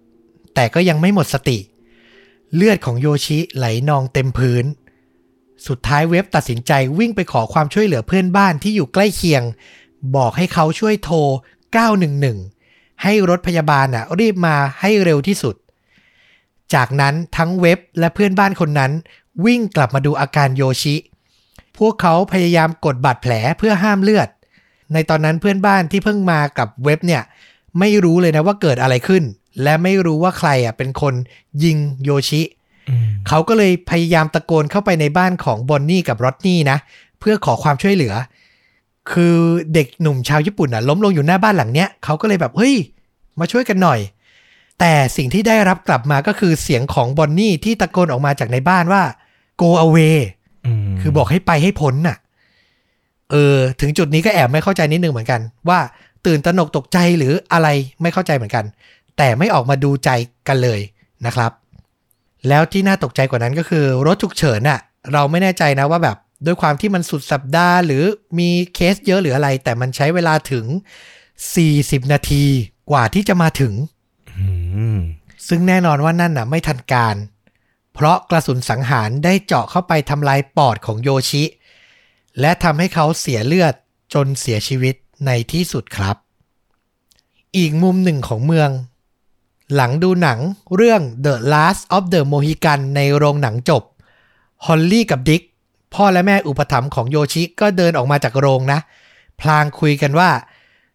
[0.56, 1.58] แต่ก็ยังไม่หมดสติ
[2.56, 4.66] เลือดของโยชิไหลนองเต็มพื้น
[5.68, 9.44] สุดท้ายเว็บตัดสินใจวิ่งไปขอความช่วยเหลือเพื่อนบ้านที่อยู่ใกล้เคียง
[10.16, 11.18] บอกให้เขาช่วยโทร
[12.06, 15.56] 911 ให้รถพยาบาลน่ะรีบมาให้เร็วที่สุด
[16.74, 18.92] จากนั้นทั้งเว็บและเพื่อนบ้านคนนั้น
[19.46, 20.96] วิ่งกลับมาดูอาการโยชิ
[21.80, 24.30] พวกเขาพยายามกดบาดแผลเพื่อห้ามเลือด
[24.94, 27.22] ในตอนนั้นเพื่อนบ้านที่เพิ่งมากับเว็บเนี่ย
[27.80, 29.24] ไม่รู้เลยนะว่าเกิดอะไรขึ้น
[29.64, 31.14] และไม่รู้ว่าใครอะเป็นคน
[31.64, 32.42] ยิงโยชิ
[32.90, 36.78] อืมเขาก็เลยพยายามตะโกนเข้าไปในบ้านของบอนนี่กับรอดนี่นะ
[37.20, 38.14] เพื่อขอความช่วยเหลือ
[39.12, 39.38] คือ
[39.74, 42.76] เด็กหนุ่มชาวญี่ปุ่นอะล้มลงอยู่หน้าบ้านหลังเนี้ยเขาก็เลยแบบเฮ้ย
[43.40, 44.00] มาช่วยกันหน่อย
[44.80, 49.04] แต่สิ่งที่ได้รับกลับมาก็คือเสียงของบอนนี่ที่ตะโกนออกมาจากในบ้านว่า
[49.62, 50.45] go away ม
[51.02, 52.18] คือบอกให้ไปให้พ้นน่ะ
[53.32, 55.80] เออ ถึงจุดนี้ก็แอบไม่เข้าใจนิดนึงเหมือนกัน ว่า
[56.26, 57.68] ตื่นตระหนกตกใจหรืออะไร
[58.02, 58.66] ไม่เข้าใจเหมือนกัน
[59.18, 60.10] แต่ไม่ออกมาดูใจ
[60.48, 60.80] กันเลย
[61.26, 61.52] นะครับ
[62.50, 64.80] แล้วที่น่าตกใจกว่านั้นก็คือ รถฉุกเฉินน่ะ
[65.14, 68.04] เราไม่แน่ใจนะว่าแบบด้วยความที่มันสุดสัปดาห์ หรือ
[68.40, 70.66] มีเคสเยอะหรืออะไร แต่มันใช้เวลาถึง
[71.40, 72.44] 40 นาที
[72.92, 73.74] กว่าที่จะมาถึง
[74.40, 74.48] อื
[74.98, 75.00] ม
[75.48, 77.16] ซึ่งแน่นอนว่านั่นน่ะ ไม่ทันการ
[77.96, 81.44] เพราะกระสุนสังหารได้เจาะเข้าไปทำลายปอดของโยชิ
[82.40, 83.74] และทำให้เขาเสียเลือด
[84.14, 86.16] จนเสียชีวิตในที่สุดครับ
[87.58, 88.70] อีกมุมหนึ่งของเมือง
[89.76, 90.40] หลังดูหนัง
[90.76, 93.84] เรื่อง The Last of the Mohican ในโรงหนังจบ
[94.66, 95.44] ฮอลลี่กับดิก
[95.94, 98.80] พ่อและแม่อุปถัมภ์ของโยชิก็เดินออกมาจากโรงนะ
[99.42, 100.30] พลางคุยกันว่า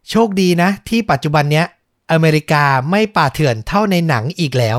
[0.09, 1.65] โชคดีนะที่ปัจจุบันเนี้ย
[2.11, 4.77] อเมริกาไม่ป่าเถื่อนเท่าในหนังอีกแล้ว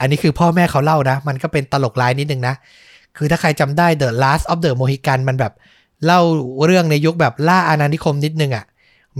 [0.00, 2.54] อันนี้คือพ่อแม่เขาเล่านะ มันก็เป็นตลกร้ายนิดนึงนะ
[3.16, 5.52] คือถ้าใครจำได้ The Last of the Mohican มันแบบ
[6.04, 6.20] เล่า
[6.64, 8.64] เรื่องในยุคแบบล่าอาณานิคมนิดนึงอะ่ะ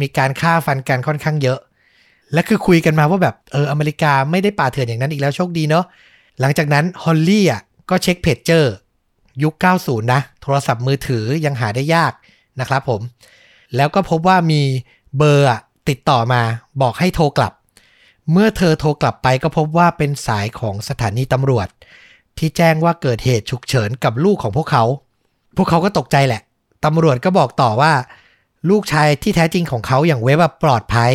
[0.01, 1.59] มีการฆ่าฟันกันค่อนข้างเยอะ
[2.33, 5.85] และคือคุยกันมาว่าแบบเอออเมริกาไม่ได้ป่าเถื่อนอย่างนั้นอีกแล้วโชคดีเนาะ
[6.41, 8.73] หลังจากนั้นฮอลลี่อะก็เช็คเพจเจอร์
[9.43, 9.55] ยุค
[9.85, 12.13] 90 นะ โทรศัพท์มือถือยังหาได้ยาก
[12.61, 13.01] นะครับผม
[13.77, 14.63] แล้วก็พบว่ามี
[15.17, 15.49] เบอร์
[15.89, 16.43] ติดต่อมา
[16.83, 17.53] บอกให้โทรกลับ
[18.33, 21.69] เมื่อเธอโทรกลับไปก็พบว่าเป็นสายของสถานีตำรวจ
[22.39, 24.85] ที่แจ้งว่าเกิดเหตุฉุกเฉินกับลูกของพวกเขา
[25.57, 26.43] พวกเขาก็ตกใจแหละ
[26.85, 27.93] ตำรวจก็บอกต่อว่า
[28.71, 31.13] ลูกชายที่แท้จริงของเขาอย่างเว็บปลอดภัย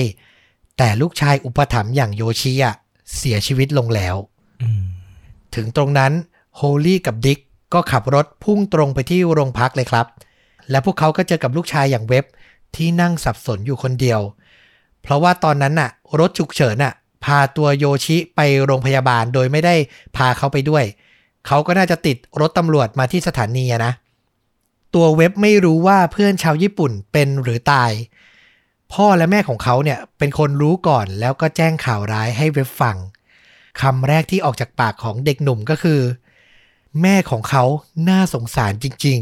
[0.78, 2.76] แต่ลูกชายอุปถัมภ์อย่างโยชิอะ
[3.17, 4.15] เสียชีวิตลงแล้ว
[5.56, 6.12] ถึงตรงนั้น
[6.56, 7.39] โฮลี่กับดิก
[7.74, 10.08] ก็ขับรถพุ่งตรงไปที่โรงพักเลยครับ
[10.69, 12.26] และพวกเขาก็เจอกับลูกชายอย่างเว็บ
[12.76, 14.19] ที่นั่งสับสนอยู่คนเดียว
[15.10, 16.93] เพราะว่าตอนนั้นน่ะ รถฉุกเฉินน่ะ
[17.26, 19.76] พาตัวโยชิไปโรงพยาบาลโดยไม่ได้
[20.15, 20.84] พาเขาไปด้วย
[21.48, 23.93] เขาก็น่าจะติดรถตำรวจมาที่สถานีนะ
[24.95, 27.91] ตัวเว็บไม่รู้ว่าเพื่อนชาวญี่ปุ่นเป็นหรือตาย
[28.93, 32.98] พ่อและแม่ของเขาเนี่ยเป็นคนรู้ก่อนแล้วก็แจ้งข่าวร้ายให้เว็บฟัง
[33.82, 36.00] คำแรกที่ออกจากปากของเด็กหนุ่มก็คือ
[37.02, 37.63] แม่ของเขา
[38.10, 39.19] น่าสงสารจริง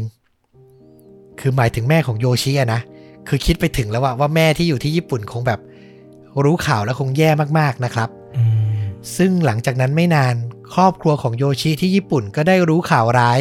[0.68, 2.80] ๆ คือหมายถึงแม่ของโยชิอะนะ
[3.28, 5.60] คือคิดไปถึงแล้วว่าว่าแม่ที่อยู่ที่ญี่ปุ่นคงแบบ
[6.44, 8.44] รู้ข่าวแล้วคงแย่มากๆนะครับอื
[8.76, 8.80] ม
[9.16, 10.34] ซึ่งหลังจากนั้นไม่นาน
[10.74, 13.40] ครอบครัวของโยชิที่ญี่ปุ่นก็ได้รู้ข่าวร้าย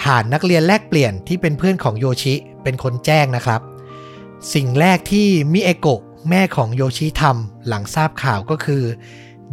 [0.00, 3.60] ผ่านนักเรียนแลกเปลี่ยนที่เป็นเพื่อนของโยชิเป็นคนแจ้งนะครับ
[4.54, 8.82] สิ่งแรกที่มิเอโกะแม่ของโยชิทำหลังทราบข่าวก็คือ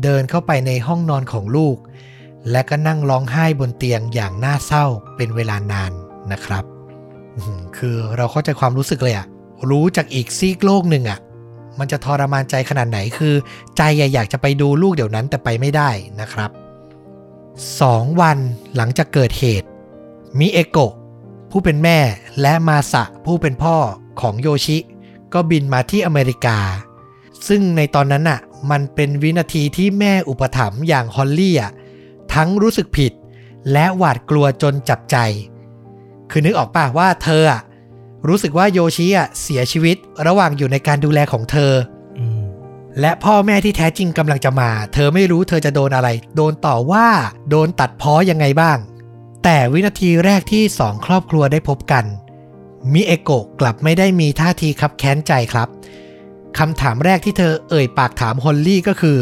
[0.03, 1.77] เดินเข้าไปในห้องนอนของลูก
[2.51, 5.91] และก็นั่งร้องไห้บนเตียงอย่างน่าเศร้าเป็นเวลานาน
[6.31, 6.63] นะครับ
[7.35, 9.25] อื้อหือคือเราเข้าใจความรู้สึกเลยอะ
[9.69, 11.19] รู้จากอีกซีกโลกหนึ่งอะ
[11.79, 13.35] มันจะทรมานใจขนาดไหนคือ
[13.77, 13.81] ใจ
[14.13, 15.89] อยากจะไปดูลูกเดี๋ยวนั้นแต่ไปไม่ได้
[16.21, 16.51] นะครับ
[17.81, 18.37] สองวัน
[18.75, 19.67] หลังจากเกิดเหตุ
[20.39, 20.93] มิเอโกะ
[21.51, 21.99] ผู้เป็นแม่
[22.41, 23.75] และมาสะผู้เป็นพ่อ
[24.21, 24.77] ของโยชิ
[25.33, 26.59] ก็บินมาที่อเมริกา
[27.47, 28.39] ซึ่งในตอนนั้นน่ะ
[28.71, 31.71] มันเป็นวินาทีที่แม่อุปถัมภ์อย่างฮอลลี่อะ
[32.33, 33.13] ทั้งรู้สึกผิด
[33.71, 35.17] และหวาดกลัวจนจับใจ
[36.31, 37.61] คือนึกออกป่ะว่าเธออะ
[38.27, 41.73] รู้สึกว่าโยชิอะเสียชีวิตระหว่างอยู่ในการดูแลของเธอ
[42.19, 42.43] อืม
[42.99, 47.07] และพ่อแม่ที่แท้จริงกำลังจะมา เธอไม่รู้เธอจะโดนอะไร โดนต่อว่า
[47.49, 48.77] โดนตัดพ้อยังไงบ้าง
[49.43, 52.05] แต่วินาทีแรกที่สองครอบครัวได้พบกัน
[52.93, 55.67] มิเอโกะกลับไม่ได้มีท่าทีคับแค้นใจครับ
[56.57, 59.17] คำถามแรกที่เธอเอ่ยปากถามฮอลลี่ก็คือ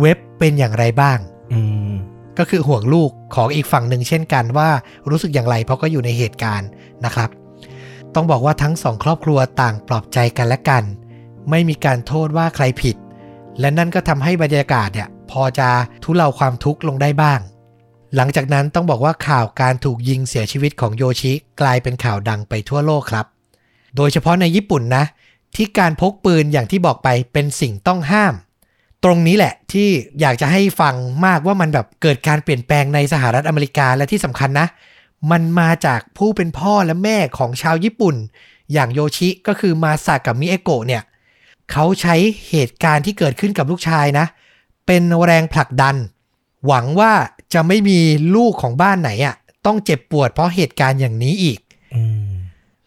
[0.00, 1.18] เว็บเป็นอย่างไรบ้าง
[1.52, 1.60] อื
[1.90, 1.92] ม
[2.38, 4.70] ก็คือห่วงลูกของอีกฝั่งหนึ่งเช่นกันว่า
[5.10, 6.68] รู้สึกอย่างไรเพราะก็อยู่ในเหตุการณ์
[7.04, 7.28] นะครับ
[8.14, 10.84] ต้องบอกว่าทั้งสองครอบครัวต่างปลอบใจกันและกัน
[11.50, 12.96] ไม่มีการโทษว่าใครผิด
[13.60, 15.68] และนั่นก็ทำให้บรรยากาศเนี่ยพอจะ
[16.04, 17.40] ทุเลาความทุกข์ลงได้บ้าง
[18.16, 23.26] หลังจากนั้นต้องบอกว่าข่าวการถูกยิงเสียชีวิตของโยชิกลายเป็นข่าวดังไปทั่วโลกครับ
[23.96, 25.04] โดยเฉพาะในญี่ปุ่นนะ
[25.56, 28.34] ที่การพกปืนอย่างที่บอกไปเป็นสิ่งต้องห้าม
[29.04, 29.88] ตรงนี้แหละที่
[30.20, 30.94] อยากจะให้ฟัง
[31.26, 34.66] มากว่ามันแบบเกิดการเปลี่ยนแปลงในสหรัฐอเมริกาและที่สำคัญนะ
[35.30, 38.16] มันมาจากผู้เป็นพ่อและแม่ของชาวญี่ปุ่น
[38.72, 41.02] อย่างโยชิก็คือมาซากับมิเอโกะเนี่ย
[41.72, 42.16] เขาใช้
[42.50, 44.26] เหตุการณ์ที่เกิดขึ้นกับลูกชายนะ
[44.86, 45.96] เป็นแรงผลักดัน
[46.66, 47.12] หวังว่า
[47.52, 47.98] จะไม่มี
[48.34, 49.34] ลูกของบ้านไหนอะ
[49.66, 51.58] ต้องเจ็บปวดเพราะเหตุการณ์อย่างนี้อีก
[51.94, 52.30] อืม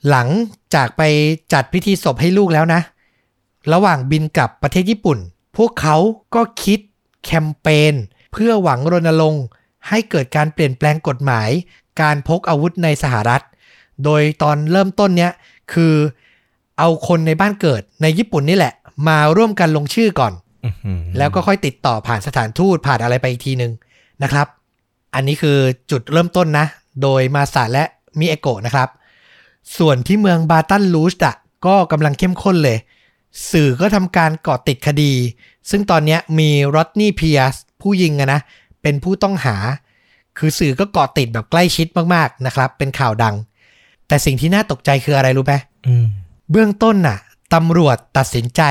[0.10, 0.28] หลัง
[0.74, 1.02] จากไป
[1.54, 2.82] จัดพิธีศพให้ลูกแล้วนะ
[3.74, 5.18] ระหว่างบินกลับประเทศญี่ปุ่น
[5.58, 5.96] พวกเขา
[6.36, 6.80] ก็คิด
[7.26, 7.94] แคมเปญ
[8.34, 9.46] เพื่อหวังรณรงค์
[9.90, 11.50] ให้เกิดการเปลี่ยนแปลงกฎหมาย
[12.02, 13.42] การพกอาวุธในสหรัฐ
[14.04, 15.32] โดยตอนเริ่มต้นเนี้ย
[15.74, 15.94] คือ
[16.80, 18.74] เอาคนในบ้านเกิดในญี่ปุ่นนี่แหละ
[19.08, 20.34] มาร่วมกันลงชื่อก่อน
[20.66, 23.72] อื้อหือแล้วก็ค่อยติดต่อผ่านสถานทูตผ่านอะไรไปอีกทีหนึ่ง
[24.24, 24.48] นะครับ
[25.16, 25.58] อันนี้คือ
[25.92, 26.66] จุดเริ่มต้นนะ
[27.02, 27.84] โดยมาซาและ
[28.20, 28.90] มิเอโกะนะครับ
[29.78, 32.78] ส่วนที่เมืองบาตันลูสอะก็กำลังเข้มข้นเลย
[33.52, 35.14] สื่อก็ทำการเกาะติดคดี
[35.70, 38.40] ซึ่งตอนเนี้ยมีรอดนี่เพียสผู้ยิงอะนะ
[38.82, 39.56] เป็นผู้ต้องหา
[40.38, 43.36] คือสื่อก็เกาะติดแบบใกล้ชิดมากๆนะครับ เป็นข่าวดัง
[44.08, 45.54] แต่สิ่งที่น่าตกใจคืออะไรรู้ไหม
[45.88, 46.06] อืม
[46.52, 47.20] เบื้องต้นน่ะ
[47.54, 48.62] ตำรวจตัดสินใจ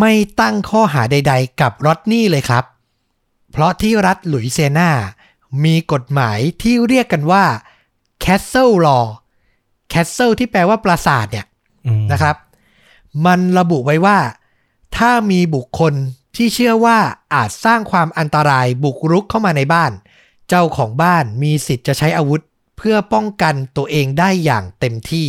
[0.00, 2.64] ไม่ตั้งข้อหาใด ๆ กับรอดนี่เลยครับ
[3.50, 4.90] เพราะที่รัฐหลุยเซียนา
[5.64, 7.44] มีกฎหมายที่เรียกกันว่า
[8.24, 9.06] Castle Law
[9.92, 11.46] Castle ที่แปลว่าปราสาทเนี่ย
[11.86, 12.36] อืมนะครับ
[13.26, 14.18] มันระบุไว้ว่า
[14.96, 15.94] ถ้ามีบุคคล
[16.36, 16.98] ที่เชื่อว่า
[17.34, 19.92] อาจสร้างความอันตรายบุกรุกเข้ามาในบ้าน
[20.50, 22.40] เจ้าของบ้านมีสิทธิ์จะใช้อาวุธ
[22.78, 25.28] เพื่อป้องกันตัวเองได้อย่างเต็มที่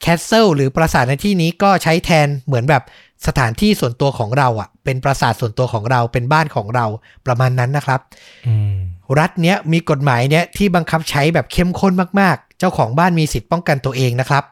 [0.00, 2.82] castle หรือปราสาทในที่นี้ก็ใช้แทนเหมือนแบบ
[3.26, 6.86] สถานที่ส่วนตัวของเราอะ่ะ เป็นปราสาทส่วนตัวของเราเป็นบ้านของเรา
[7.26, 8.00] ประมาณนั้นนะครับ
[8.46, 8.76] อืม
[9.18, 14.44] รัฐเนี้ยมีกฎหมายเนี้ยที่บังคับใช้แบบเข้มข้นมากๆ เจ้าของบ้านมีสิทธิ์ป้องกันตัวเองนะครับ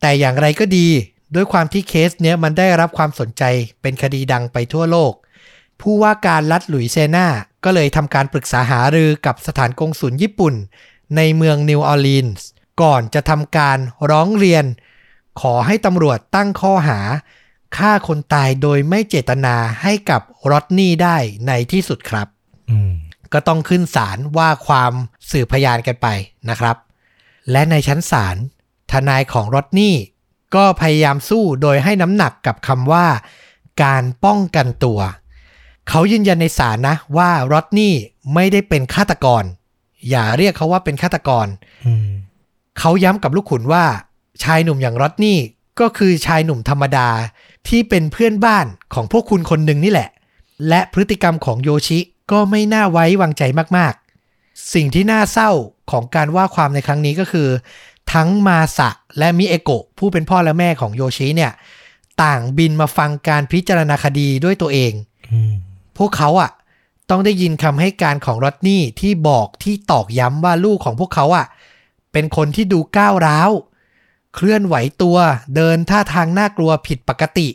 [0.00, 0.88] แต่อย่างไรก็ดี
[1.34, 3.42] ด้วยความที่เคสเนี้ยมันได้รับความสนใจ
[3.82, 5.12] เป็นคดีดังไปทั่วโลก
[5.80, 7.26] ผู้ว่าการรัฐหลุยเซียนา
[7.66, 10.54] ก็เลยทำการปรึกษาหารือกับสถานกงสุลญี่ปุ่น
[11.16, 12.46] ในเมืองนิวออร์ลีนส์
[12.82, 13.78] ก่อนจะทำการ
[14.10, 14.64] ร้องเรียน
[15.40, 17.00] ขอให้ตำรวจตั้งข้อหา
[17.76, 22.28] ฆ่าคนตายโดยไม่เจตนาให้กับรอดนี่ได้ในที่สุดครับ
[23.32, 24.92] ก็ต้องขึ้นศาลว่าความ
[25.30, 26.06] สืบพยานกันไป
[26.50, 26.76] นะครับ
[27.50, 28.36] และในชั้นศาล
[28.92, 29.94] ทนายของรอดนี่
[30.54, 33.06] ก็พยายามสู้โดยให้น้ำหนักกับคำว่า
[33.82, 35.00] การป้องกันตัว
[35.88, 37.92] เขายืนยันในศาลนะ ว่ารอดนี่
[38.34, 39.44] ไม่ได้เป็นฆาตกร
[40.10, 41.46] อย่าเรียกเขาว่าเป็นฆาตกร
[41.86, 42.08] อืม
[42.78, 43.84] เขาย้ำกับลูกขุนว่า
[44.42, 45.38] ชายหนุ่มอย่างรอดนี่
[45.80, 47.08] ก็คือชายหนุ่มธรรมดา
[47.68, 50.10] ที่เป็นเพื่อนบ้านของพวกคุณคนหนึ่งนี่แหละ
[50.68, 51.98] และพฤติกรรมของโยชิ
[52.32, 53.42] ก็ไม่น่าไว้วางใจ
[53.76, 55.50] มากๆ สิ่งที่น่าเศร้า
[55.90, 57.48] ของการว่าความในครั้งนี้ก็คือ
[58.12, 61.52] ทั้งมาสะและมิเอโกะผู้เป็นพ่อและแม่ของโยชิเนี่ย
[62.22, 64.92] ต่างบินมาฟังการพิจารณาคดีด้วยตัวเอง
[65.32, 65.54] อืม
[65.98, 66.50] พวกเขาอะ
[67.10, 71.46] ต้องได้ยินคำให้การของรอดนี่ที่บอกที่ตอกย้ำว่าลูกของพวกเขาอะ
[72.12, 73.50] เป็นคนที่ดูก้าวร้าว
[74.34, 75.16] เคลื่อนไหวตัว
[75.56, 77.48] เดินท่าทางน่ากลัวผิดปกติ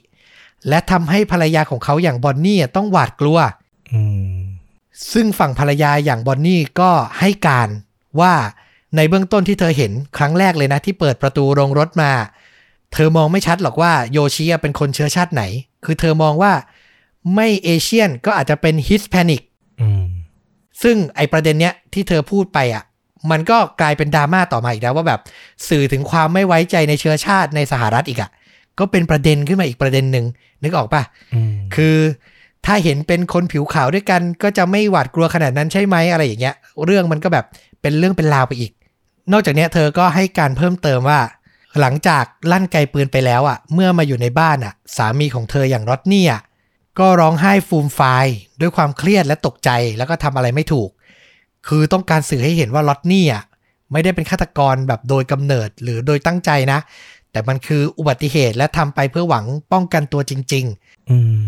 [0.70, 3.40] และทำให้ภรรยาของเขาอย่างบอนนี่อะต้องหวาดกลัว
[5.14, 7.70] ซึ่งฝั่งภรรยาอย่างบอนนี่ก็ให้การ
[8.22, 8.34] ว่า
[8.96, 12.12] ในเบื้องต้นที่เธอเห็นครั้งแรกเลยนะ ที่เปิดประตูโรงรถมา
[12.94, 15.44] เธอมองไม่ชัดหรอกว่าโยชิอะเป็นคนเชื้อชาติไหน
[15.86, 16.54] คือเธอมองว่า
[17.36, 19.42] ไม่ Asian ก็อาจจะเป็น Hispanic
[19.82, 20.06] อืม
[20.84, 22.84] ซึ่งไอประเด็นเนี้ยที่เธอพูดไปอะ
[23.32, 25.22] มันก็กลายเป็นดราม่าต่อมาอีกแล้วว่าแบบ
[25.70, 28.30] สื่อถึงความไม่ไว้ใจในเชื้อชาติในสหรัฐอีกอะ
[28.80, 30.26] ก็เป็นประเด็นขึ้นมาอีกประเด็นหนึ่ง
[30.64, 31.04] นึกออกปะ
[31.34, 31.98] อืมคือ
[32.66, 36.56] ถ้าเห็นเป็นคนผิวขาวด้วยกัน ก็จะไม่หวาดกลัวขนาดนั้นใช่ไหมอะไรอย่างเงี้ย
[36.86, 37.46] เรื่องมันก็แบบ
[37.82, 38.72] เป็นเรื่องเป็นราวไปอีก
[39.32, 41.20] นอกจากเนี้ยเธอก็ให้การเพิ่มเติมว่า
[41.80, 46.42] หลังจากลั่นไกปืนไปแล้วอะ เมื่อมาอยู่ในบ้านอะ สามีของเธออย่างรอดนี่อะ
[47.00, 48.26] ก็ร้องไห้ฟูมฟาย
[48.62, 50.90] ด้วยความเครียดและตกใจแล้วก็ทำอะไรไม่ถูก
[51.68, 53.44] คือต้องการสื่อให้เห็นว่าลอตนี่อะ
[53.92, 56.80] ไม่ได้เป็นฆาตกรแบบโดยกำเนิดหรือโดยตั้งใจนะ
[57.32, 61.46] แต่มันคืออุบัติเหตุและทำไปเพื่อหวังป้องกันตัวจริงๆอืม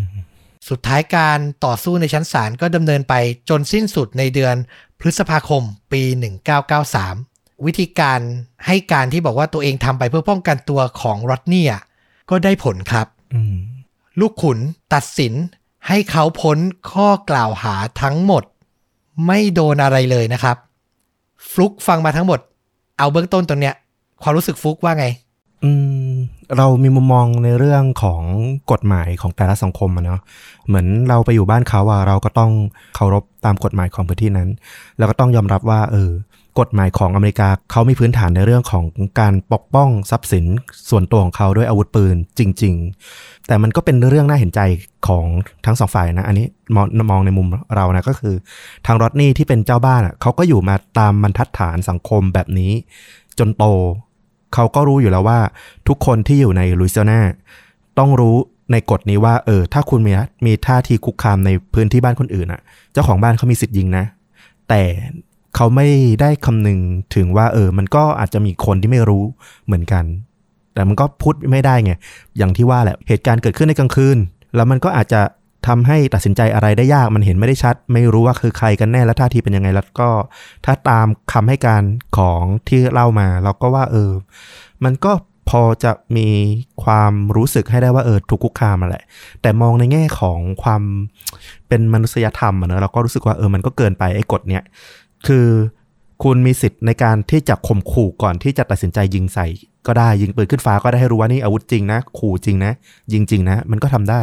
[0.68, 3.14] สุดท้ายการต่อสู้ในชั้นศาลก็ดำเนินไป
[3.48, 4.56] จนสิ้นสุดในเดือน
[5.00, 6.02] พฤษภาคมปี
[6.84, 8.20] 1993 วิธีการ
[8.66, 11.72] ให้การที่บอกว่าตัวเองทำไปเพื่อป้องกันตัวของรอดเนีย
[12.30, 13.56] ก็ได้ผลครับอืม
[14.20, 14.58] ลูกขุน
[14.94, 15.32] ตัดสิน
[15.88, 16.58] ให้เขาพ้น
[16.92, 18.42] ข้อกล่าวหาทั้งหมด
[19.26, 20.56] ไม่โดนอะไรเลยนะครับ
[21.50, 22.40] ฟลุกฟังมาทั้งหมด
[22.98, 23.74] เอาเบื้องต้นตรงเนี้ย
[24.22, 25.06] ความรู้สึกฟลุกว่าไง
[25.64, 25.70] อื
[26.10, 26.12] ม
[26.56, 28.22] เรามีมุมมองในเรื่องของ
[28.72, 30.20] กฎหมายของแต่ละสังคมอะเนาะ
[30.66, 32.50] เหมือนเราไปอยู่บ้านเขาอะเราก็ต้อง
[32.94, 34.48] เคารพตามกฎหมายของพื้นที่นั้น
[34.98, 36.10] แล้วก็ต้องยอมรับว่า เออ
[36.58, 38.84] กฎหมายของอเมริกาเขามีพื้นฐานในเรื่องของ
[39.20, 40.46] การปกป้องทรัพย์สิน
[40.90, 42.74] ส่วนตัวของเขาด้วยอาวุธปืนจริง
[43.10, 44.60] ๆ แต่มันก็เป็นเรื่องน่าเห็นใจ
[45.08, 45.26] ของ
[45.66, 48.34] ทั้งสองฝ่ายนะ อันนี้มองมองในมุมเรานะก็คือ
[48.86, 52.72] ทางรอดนี่ที่เป็นเจ้าบ้านอะเขาก็อยู่มาตามบรรทัดฐานสังคมแบบนี้
[53.38, 53.64] จนโต
[54.54, 55.38] เขาก็รู้อยู่แล้วว่า
[55.88, 57.20] ทุกคนที่อยู่ในลุยเซียนา
[57.98, 58.36] ต้องรู้
[58.72, 60.12] ในกฎนี้ว่า เออ ถ้าคุณมี
[60.46, 62.60] มีท่าทีคุกคามในพื้นที่บ้านคนอื่นอะ
[62.92, 64.04] เจ้าของบ้านเขามีสิทธิ์ยิงนะ
[64.68, 64.82] แต่
[65.56, 65.88] เขาไม่
[66.20, 66.78] ได้คำนึง
[67.14, 69.24] ถึงว่า เออ มันก็อาจจะมีคนที่ไม่รู้
[69.66, 70.04] เหมือนกัน
[70.74, 71.92] แต่มันก็พูดไม่ได้ไง
[72.38, 74.18] อย่างที่ว่าแหละ เหตุการณ์เกิดขึ้นในกลางคืน
[74.56, 75.20] แล้วมันก็อาจจะ
[75.66, 80.08] ทำให้ตัดสินใจอะไรได้ยาก มันเห็นไม่ได้ชัด ไม่รู้ว่าคือใครกันแน่ และท่าทีเป็นยังไง แล้วก็
[80.64, 81.82] ถ้าตามคำให้การ
[82.18, 84.12] ของที่เล่ามา เราก็ว่าเออ
[84.84, 85.12] มันก็
[85.50, 86.28] พอจะมี
[86.84, 89.04] ความรู้สึกให้ได้ว่าเออถูกคุกคามมาแหละ
[89.42, 90.82] แต่มองในแง่ของความ
[91.68, 94.62] เป็นมนุษยธรรมอะเนอะเราก็รู้สึกว่าเออมันก็เกินไปไอ้กฎเนี้ย
[95.26, 95.48] คือ
[96.24, 99.46] คุณมีสิทธิ์ในการที่จะข่มขู่ก่อนที่จะตัดสินใจยิงใส่
[99.86, 102.72] ก็ได้ยิงปืนขึ้นฟ้าก็ได้ให้รู้ว่านี่อาวุธจริงนะ ขู่จริงนะ
[103.12, 104.20] ยิงจริงนะ มันก็ทำได้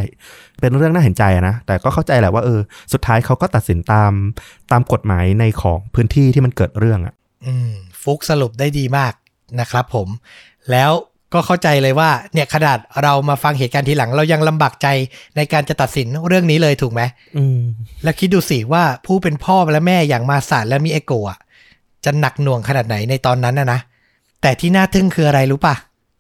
[0.60, 2.60] เป็นเรื่องน่าเห็นใจนะ แต่ก็เข้าใจแหละว่าเออ
[2.94, 4.14] สุดท้ายเขาก็ตัดสินตาม
[4.72, 7.14] ตามกฎหมายในของพื้นที่ที่มันเกิดเรื่องอะ
[7.46, 9.14] อืม ฟุกสรุปได้ดีมาก
[9.60, 10.08] นะครับผม
[10.72, 10.92] แล้ว
[11.34, 14.88] ก็เข้าใจเลยว่าเนี่ยขนาดเรามาฟังเหตุการณ์ทีหลัง เรายังลำบากใจ
[15.36, 17.02] ในการจะตัดสินเรื่องนี้เลยถูกไหม
[17.38, 17.60] อืม
[18.04, 21.40] แล้วคิดดูสิว่าผู้เป็นพ่อและแม่อย่างมาสาดและมีเอโกะ
[22.06, 23.80] จะหนักหน่วงขนาดไหนในตอนนั้นนะนะ
[24.42, 25.76] แต่ที่น่าทึ่งคืออะไรรู้ปะ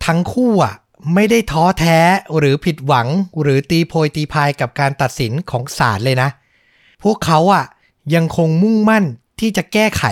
[0.06, 0.74] ทั้งคู่อะ
[1.14, 1.98] ไม่ได้ท้อแท้
[2.38, 3.08] หรือผิดหวัง
[3.42, 6.30] หรือตีโพยตีพายกับการตัดสินของศาลเลยนะ
[7.04, 7.66] พวกเขาอะ
[8.16, 9.06] ยังคงมุ่งมั่น
[9.40, 10.04] ที่จะแก้ไข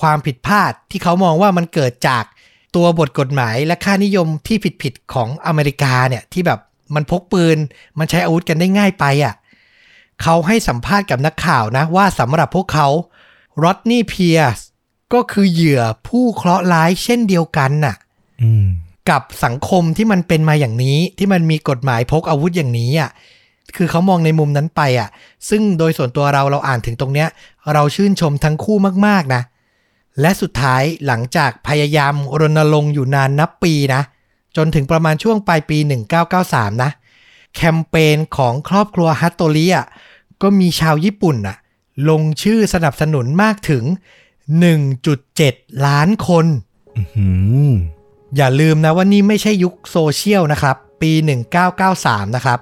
[0.00, 2.24] ความผิดพลาดที่เขามองว่ามันเกิดจาก
[2.74, 6.60] ตัวบทกฎหมายและค่านิยมที่ผิดๆของอเมริกาเนี่ยที่แบบ
[6.94, 7.58] มันพกปืน
[7.98, 9.34] มันใช้อาวุธกันได้ง่ายไปอะ
[10.22, 12.88] เขาให้สัมภาษณ์กับนักข่าวนะว่าสำหรับพวกเขา
[13.62, 14.58] รอดนี่เพียส
[15.12, 17.96] ก็คือเหยื่อผู้เคราะห์ร้ายเช่นเดียวกันน่ะ
[18.42, 18.66] อืม
[19.10, 23.10] กับสังคมที่มันเป็นมาอย่างนี้ที่มันมีกฎหมายพกอาวุธอย่างนี้อะ
[23.76, 25.08] คือเขามองในมุมนั้นไปอะ
[25.48, 27.28] ซึ่งโดยส่วนตัวเราเราอ่านถึงตรงเนี้ย
[27.72, 29.42] เราชื่นชมทั้งคู่มากๆนะ
[30.20, 34.02] และสุดท้ายหลังจากพยายามรณรงค์อยู่นานนับปีนะ
[34.56, 35.78] จนถึงประมาณช่วงปลายปี
[36.30, 36.90] 1993 นะ
[37.54, 39.86] แคมเปญของครอบครัวฮัตโตริอะ
[40.42, 41.56] ก็มีชาวญี่ปุ่นอะ
[42.08, 43.84] ลงชื่อสนับสนุนมากถึง
[45.04, 46.46] 1.7 ล้านคน
[46.96, 47.26] อื
[47.70, 47.72] ม
[48.36, 51.12] อย่าลืมนะว่านี่ไม่ใช่ยุคโซเชียลนะครับ ปี
[51.74, 52.58] 1993 นะครับ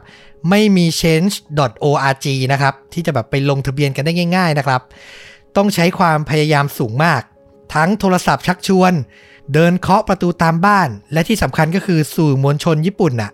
[0.51, 4.83] ไม่มี change.org นะครับ ที่จะแบบไปลงทะเบียนกันได้ง่าย ๆ นะครับ
[5.57, 7.23] ต้องใช้ความพยายามสูงมาก
[7.75, 8.93] ทั้งโทรศัพท์ชักชวน
[9.55, 13.31] เดินเคาะประตูตามบ้าน และที่สำคัญก็คือสื่อมวลชนญี่ปุ่นน่ะ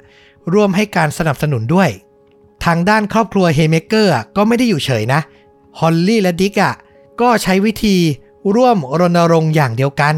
[0.52, 1.90] ร่วมให้การสนับสนุนด้วย
[2.64, 5.20] ทางด้านครอบครัวเฮเมเกอร์ก็ไม่ได้อยู่เฉยนะ
[5.78, 6.74] ฮอลลี่และดิกอะ
[7.20, 7.96] ก็ใช้วิธี
[8.54, 10.14] ร่วมรณรงค์อย่างเดียวกัน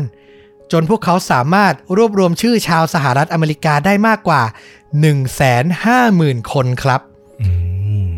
[0.73, 4.43] จนพวกเขาสามารถรวบรวมชื่อชาวสหรัฐอเมริกาได้มากกว่า
[5.27, 7.01] 150,000 คนครับ
[7.43, 7.49] อื
[8.07, 8.09] ม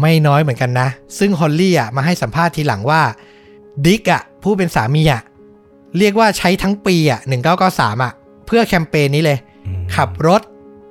[0.00, 3.02] ไม่น้อยเหมือนกันนะ ซึ่งฮอลลี่อะมาให้สัมภาษณ์ทีหลังว่า
[3.84, 5.22] ดิกอะผู้เป็นสามีอะ
[5.98, 7.20] เรียกว่าใช้ทั้งปีอะ
[7.62, 8.12] 1993อะ
[8.46, 9.38] เพื่อแคมเปญนี้เลย
[9.96, 10.42] ขับรถ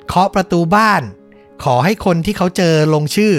[0.08, 1.02] เคาะประตูบ้าน
[1.64, 3.34] ขอให้คนที่เขาเจอลงชื่อ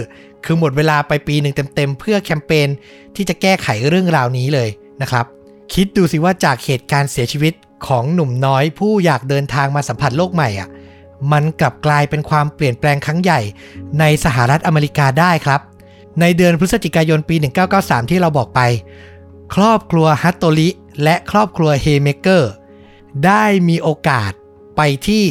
[0.44, 2.68] คือหมดเวลาไปปีหนึ่งเต็มๆ เพื่อแคมเปญ
[3.14, 4.68] ที่จะแก้ไขเรื่องราวนี้เลย
[5.02, 5.26] นะครับ
[5.74, 7.54] คิดดูสิว่าจากเหตุการณ์เสียชีวิต
[7.86, 10.68] ของหนุ่มน้อยผู้อยากเดินทางมาสัมผัสโลกใหม่อะ
[11.32, 13.40] มันกลับกลายเป็นความเปลี่ยนแปลงครั้งใหญ่
[14.00, 15.60] ในสหรัฐอเมริกาได้ครับ
[16.20, 17.36] ในเดือนพฤศจิกายนปี
[17.74, 18.60] 1993 ที่เราบอกไป
[19.54, 20.68] ครอบครัวฮัตโตริ
[21.02, 22.52] และครอบครัวเฮเมเกอร์
[23.26, 24.32] ได้มีโอกาส
[24.76, 25.24] ไปที่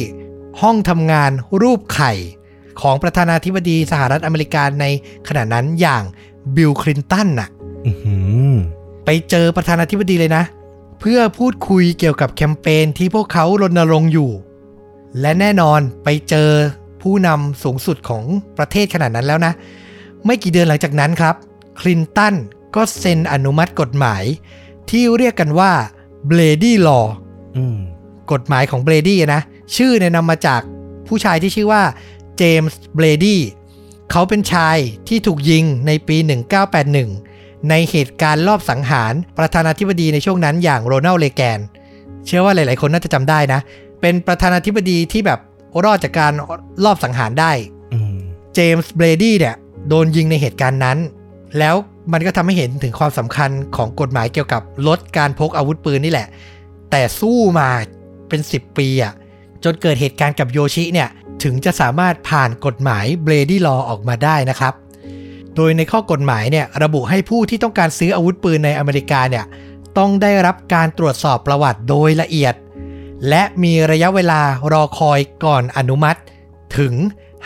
[0.60, 1.30] ห้องทำงาน
[1.62, 2.12] รูปไข่
[2.80, 4.84] ของประธานาธิบดีสหรัฐอเมริกาใน
[5.28, 6.02] ขณะนั้นอย่าง
[6.56, 7.48] บิลคลินตันน่ะ
[7.86, 8.16] อื้อหื
[8.50, 8.54] อ
[9.04, 10.44] ไปเจอประธานาธิบดีเลยนะ
[11.00, 14.30] เพื่อพูดคุยเกี่ยวกับแคมเปญที่พวกเขารณรงค์อยู่
[15.20, 16.50] และแน่นอนไปเจอ
[17.02, 18.24] ผู้นำสูงสุดของ
[18.58, 19.52] ประเทศขนาดนั้นแล้วนะ
[20.24, 21.34] ไม่กี่เดือนหลังจากนั้นครับ
[21.80, 22.34] คลินตัน
[22.76, 24.24] ก็เซ็นอนุมัติกฎหมาย
[24.90, 25.72] ที่เรียกกันว่า
[26.26, 27.00] Brady Law
[27.56, 27.78] อืม
[28.32, 29.40] กฎหมายของเบรดี้นะ
[29.76, 30.60] ชื่อเนี่ยนำมาจาก
[31.08, 31.82] ผู้ชายที่ชื่อว่า
[32.38, 33.40] เจมส์เบรดี้
[34.10, 34.76] เขาเป็นชาย
[35.08, 36.16] ที่ถูกยิงในปี
[36.92, 41.60] 1981 ในเหตุการณ์ลอบสังหารประธานาธิบดีในช่วงนั้นอย่างโรนัลด์เรแกน
[42.26, 43.60] เชื่อว่าหลาย ๆ คนน่าจะจำได้นะ
[44.00, 45.40] เป็นประธานาธิบดีที่แบบ
[45.84, 46.32] รอดจากการ
[46.84, 47.52] ลอบสังหารได้
[47.92, 48.16] อืม
[48.54, 49.54] เจมส์เบรดี้เนี่ย
[49.88, 50.98] โดนยิงในเหตุการณ์นั้น
[51.58, 51.76] แล้ว
[52.12, 56.28] มันก็ทำให้เห็นถึงความสำคัญของกฎหมายเกี่ยวกับลดการพกอาวุธปืนนี่แหละ
[56.90, 57.68] แต่สู้มา
[58.28, 59.12] เป็น 10 ปีอะ่ะ
[59.64, 61.08] จนเกิดเหตุการณ์กับโยชิเนี่ย
[61.42, 64.74] ถึงจะสามารถผ่านกฎหมายเบรดี้ลอออกมาได้นะครับ
[65.56, 69.44] โดยในข้อกฎหมายเนี่ยระบุให้ผู้ที่ต้องการซื้ออาวุธปืนในอเมริกาเนี่ย
[69.98, 72.54] ต้องได้รับการตรวจสอบประวัติโดยละเอียด
[73.28, 74.40] และมีระยะเวลา
[74.72, 76.20] รอคอยก่อนอนุมัติ
[76.78, 76.94] ถึง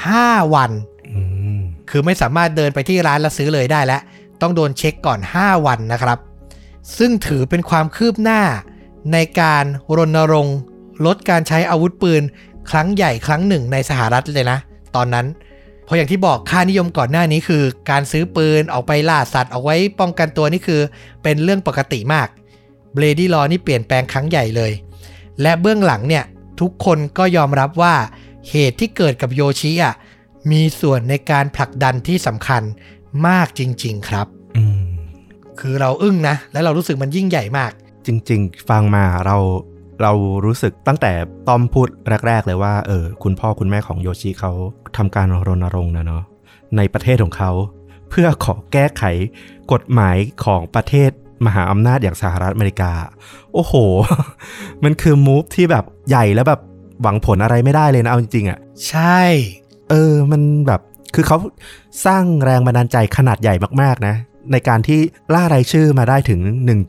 [0.02, 0.70] 5 วัน
[1.14, 1.20] อื
[1.56, 1.58] ม
[1.90, 4.02] คือไม่สามารถเดินไปที่ร้านแล้วซื้อเลยได้แล้ว
[4.40, 6.18] ต้องโดนเช็คก่อน 5 วันนะครับ
[6.98, 8.40] ซึ่งถือเป็นความคืบหน้า
[9.12, 9.64] ในการ
[9.96, 10.58] รณรงค์
[11.06, 12.22] ลดการใช้อาวุธปืน
[12.70, 14.58] ครั้งใหญ่ครั้งหนึ่งในสหรัฐเลยนะ
[14.96, 15.26] ตอนนั้น
[15.84, 20.80] เพราะอย่างที่บอกค่านิยมก่อนหน้านี้คือ การซื้อปืนออกไปล่าสัตว์เอาไว้ป้องกันตัวนี่คือ
[21.22, 22.28] เป็นเรื่องปกติมาก
[22.94, 24.72] Brady Law นี่เปลี่ยนแปลงครั้งใหญ่เลย
[25.42, 26.24] และเบื้องหลังเนี่ย
[26.60, 27.94] ทุกคนก็ยอมรับว่า
[28.50, 29.94] เหตุที่เกิดกับโยชิอะ
[30.50, 32.62] มีส่วนในการผลักดันที่สำคัญ
[33.28, 34.26] มากจริง ๆ ครับ
[34.56, 34.80] อืม
[35.60, 37.72] คือเราอึ้งนะ และเรารู้สึกมันยิ่งใหญ่มาก
[38.06, 39.36] จริง ๆ ฟังมาเรา
[40.02, 40.12] เรา
[40.44, 41.12] รู้สึกตั้งแต่
[41.48, 41.88] ต้อมพูด
[42.26, 44.52] แรก ๆ เลยว่าเออคุณพ่อคุณแม่ของโยชิเขา
[44.96, 46.22] ทำการรณรงค์นะเนาะ
[46.76, 47.50] ในประเทศของเขา
[48.10, 49.02] เพื่อขอแก้ไข
[49.72, 51.10] กฎหมายของประเทศ
[51.46, 52.92] มหาอำนาจอย่างสหรัฐอเมริกา
[53.54, 53.74] โอ้โห
[54.84, 56.60] มันคือมูฟที่แบบใหญ่แล้วแบบ
[57.02, 59.20] หวังผลอะไรไม่ได้เลยนะเอาจริงๆอะ่ะ ใช่
[59.90, 60.80] เออ มันแบบ
[61.14, 61.38] คือเขา
[62.06, 64.14] สร้างแรงบันดาลใจขนาดใหญ่มากๆนะ
[64.52, 65.00] ในการที่
[65.34, 66.40] ล่ารายชื่อมาได้ถึง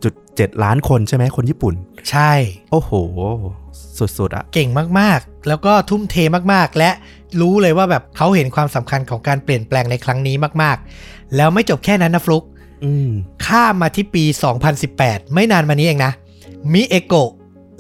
[0.08, 1.74] 1.7 ล้านคนใช่ไหมคนญี่ปุ่น
[2.10, 2.32] ใช่
[2.72, 2.92] โอ้โห
[3.98, 6.16] สุดๆอะเก่งมากๆ แล้วก็ทุ่มเท
[6.54, 6.92] มากๆ และ
[7.42, 12.44] รู้เลยว่าแบบเขาเห็นความสำคัญของการเปลี่ยนแปลงในครั้งนี้มากๆ แล้วไม่จบแค่นั้นนะฟลุก
[12.84, 13.10] อืม
[13.46, 14.24] ข้ามมาที่ปี
[14.80, 16.12] 2018 ไม่นานมานี้เองนะ
[16.74, 17.32] มิเอโกะ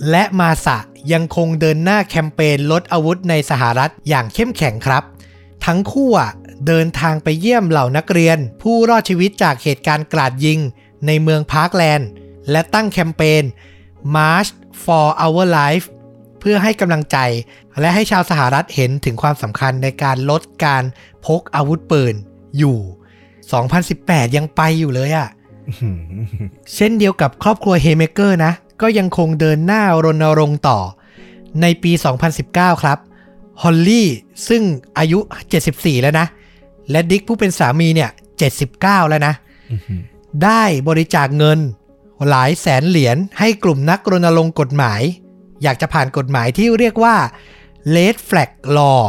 [0.10, 0.78] และมาสะ
[1.13, 5.04] ยังคงเดินหน้าแคมเปญลดอาวุธในสหรัฐอย่างเข้มแข็งครับ
[5.68, 6.32] ทั้งคู่อะ
[6.68, 10.60] เดินทางไปเยี่ยมเหล่านักเรียน ผู้รอดชีวิตจากเหตุการณ์กราดยิง
[11.06, 12.10] ในเมืองพาร์คแลนด์
[12.52, 13.44] และตั้งแคมเปญ
[14.16, 14.50] March
[14.84, 15.86] for Our Life
[16.40, 17.18] เพื่อให้กำลังใจ
[17.80, 20.84] และให้ชาวสหรัฐเห็นถึงความสำคัญในการลดการ
[21.26, 22.16] พกอาวุธปืน
[22.58, 22.78] อยู่
[23.58, 25.30] 2018 ยังไปอยู่เลยอะ
[26.76, 30.80] เช่นเดียวกับครอบครัวเฮเมเกอร์นะ ก็ยังคงเดินหน้ารณรงค์ต่อ
[31.62, 31.92] ในปี
[32.38, 32.98] 2019 ครับ
[33.63, 34.10] ฮอลลี่
[34.48, 34.63] ซึ่ง
[34.98, 35.20] อายุ
[35.62, 36.28] 74 แล้วนะ
[36.91, 38.10] และดิกผู้เป็นสามีเนี่ย
[38.60, 39.34] 79 แล้วนะ
[40.43, 41.60] ได้บริจาคเงิน
[42.30, 45.02] หลายแสนเหรียญให้กลุ่มนักรณรงค์กฎหมาย
[45.63, 47.15] อยากจะผ่านกฎหมายที่เรียกว่า
[47.96, 49.02] Red Flag Law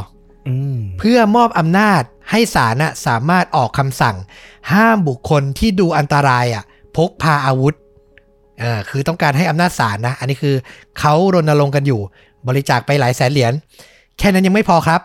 [0.49, 4.17] อืมเพื่อมอบอำนาจให้ศาลน่ะสามารถออกคำสั่ง
[4.73, 6.65] ห้ามบุคคลที่ดูอันตรายอะ
[6.97, 7.75] พกพาอาวุธ
[8.61, 10.55] เออคือต้องการให้อำนาจศาลนะ อันนี้คือ
[10.99, 12.01] เขารณรงค์กันอยู่
[12.49, 13.53] บริจาคไปหลายแสนเหรียญ
[14.19, 15.01] แค่นั้นยังไม่พอครับ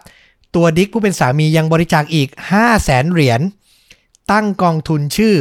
[0.56, 3.42] ตัวดิกผู้เป็นสามียังบริจาคอีก 5 0 0แสนเหรียญ
[4.32, 5.36] ตั้งกองทุนชื่อ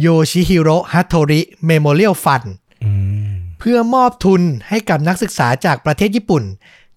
[0.00, 2.42] โยชิฮิโร่ฮัตโตริ Memorial Fund
[2.84, 2.90] อื
[3.32, 6.44] มเพื่อมอบทุนให้กับนักศึกษาจากประเทศญี่ปุ่น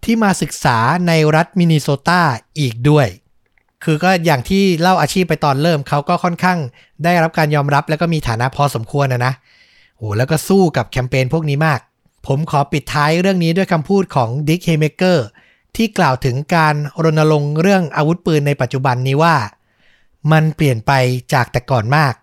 [0.03, 0.77] ที่มาศึกษา
[1.08, 2.21] ในรัฐมินนิโซตา
[2.60, 3.08] อีกด้วย
[3.84, 6.58] คือก็อย่างที่เล่าอาชีพไปตอนเริ่มเขาก็ค่อนข้าง
[7.03, 9.34] ได้รับการยอมรับแล้วก็มีฐานะพอสมควรนะนะ
[9.97, 11.79] โอ้แล้วก็สู้กับแคมเปญพวกนี้มาก
[12.27, 15.25] ผมขอปิดท้ายเรื่องนี้ด้วยคำพูดของดิกเฮเมเกอร์
[15.76, 19.36] ที่กล่าวถึงการรณรงค์เรื่องอาวุธปืนในปัจจุบันนี้ว่า
[20.32, 20.91] มันเปลี่ยนไป
[21.34, 22.13] จากแต่ก่อนมาก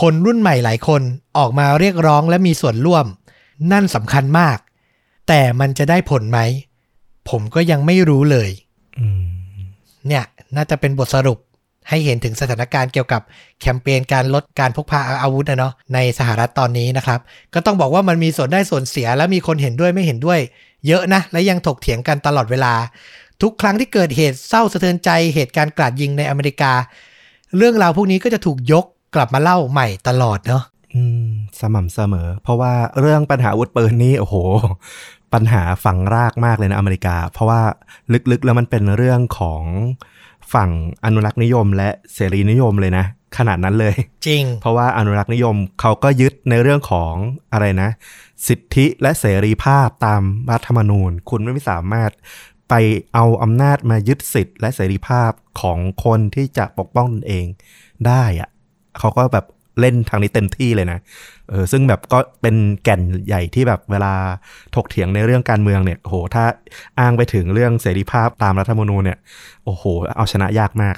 [0.00, 1.02] คนรุ่นใหม่หลายคน
[1.38, 3.06] ออกมาเรียกร้องและมีส่วนร่วม
[3.72, 4.58] นั่นสำคัญมาก
[5.28, 6.38] แต่มันจะได้ผลไหม
[7.30, 8.50] ผมก็ยังไม่รู้เลย
[8.98, 9.24] อืม
[10.08, 10.24] เนี่ย
[10.56, 11.38] น่าจะเป็นบทสรุป
[11.88, 13.22] ให้เห็นถึงสถานการณ์เกี่ยวกับ
[13.60, 17.20] แคมเปญการลดการพกพาอาวุธนะเนาะในสหรัฐตอนนี้นะครับ
[17.54, 20.40] ก็ต้องบอกว่ามันมีส่วนได้ส่วนเสียและมีคนเห็นด้วยไม่เห็นด้วย
[20.86, 22.74] เยอะนะ และยังถกเถียงกันตลอดเวลา
[23.42, 26.72] ทุกครั้งที่เกิดเหตุเศร้าสะเทือนใจเหตุการณ์กราดยิงในอเมริกา
[27.56, 28.84] เรื่องราวพวกนี้ก็จะถูกยก
[29.14, 30.62] กลับมาเล่าใหม่ตลอดเนาะ
[30.94, 31.28] อืม
[31.60, 34.34] สม่ำเสมอ เพราะว่าเรื่องปัญหาอาวุธปืนนี้โอ้โห
[35.32, 37.60] ปปัญหาฝังรากมากเลยนะอเมริกา เพราะว่า
[38.30, 39.62] ลึกๆแล้วมันเป็นเรื่องของ
[40.54, 40.70] ฝั่ง
[41.04, 43.04] อนุรักษ์นิยมและเสรีนิยมเลยนะ
[43.38, 47.14] ขนาดนั้นเลย จริง เพราะว่าอนุรักษ์นิยมเขาก็ยึดในเรื่องของ
[47.52, 47.90] อะไรนะ
[48.48, 52.10] สิทธิและเสรีภาพตามรัฐธรรมนูญ คุณไม่สามารถ
[52.68, 52.74] ไป
[53.14, 55.30] เอาอำนาจมายึดสิทธิและเสรีภาพ
[55.60, 57.46] ของคนที่จะปกป้องตนเอง
[58.06, 58.48] ได้อะ
[58.98, 59.46] เขาก็แบบ
[59.80, 60.98] เล่นทางนี้เต็มที่เลยนะ
[61.48, 64.14] เออ ซึ่งแบบก็เป็นแก่นใหญ่ที่แบบเวลา
[64.74, 66.44] ถกเถียงในเรื่องการเมืองเนี่ย โห ถ้า
[66.98, 69.18] อ้างไปถึงเรื่องเสรีภาพตามรัฐธรรมนูญเนี่ย
[69.64, 69.84] โอ้โห
[70.16, 70.94] เอาชนะยากมาก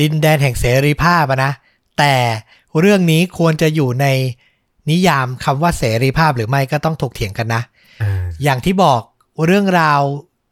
[0.00, 1.52] ดินแดนแห่งเสรีภาพอะนะ
[1.98, 2.14] แต่
[2.80, 4.06] เรื่องนี้ควรจะอยู่ใน
[4.90, 7.62] นิยามคำว่าเสรีภาพหรือไม่ก็ต้องถกเถียงกันนะ
[8.42, 9.00] อย่างที่บอก
[9.46, 10.00] เรื่องราว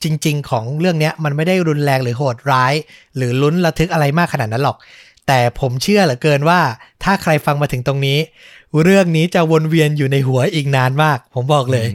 [0.05, 2.75] จริง ๆ ของเรื่องเนี้ยมันไม่ได้รุนแรงหรือโหดร้าย
[3.17, 4.77] หรือลุ้นระทึกอะไรมากขนาดนั้นหรอก
[5.27, 6.61] แต่ผมเชื่อเหลือเกินว่า
[7.05, 8.19] ถ้าใครฟังมาถึงตรงนี้
[8.83, 11.87] เรื่องนี้จะวนเวียนอยู่ในหัวอีกนานมาก ผมบอกเลย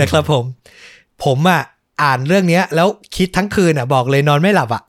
[0.00, 0.44] นะครับผม
[1.24, 1.62] ผมอะ
[2.02, 4.82] อ่านเรื่องเนี้ยแล้วคิดทั้งคืนอะ บอกเลยนอนไม่หลับอะ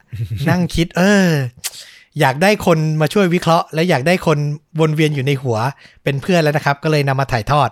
[0.50, 1.28] นั่งคิด เออ
[2.20, 4.38] อยากได้คนมาช่วยวิเคราะห์ และอยากได้คน
[4.80, 5.58] วนเวียนอยู่ในหัว
[6.04, 7.70] เป็นเพื่อนแล้วนะครับ ก็เลยนำมาถ่ายทอด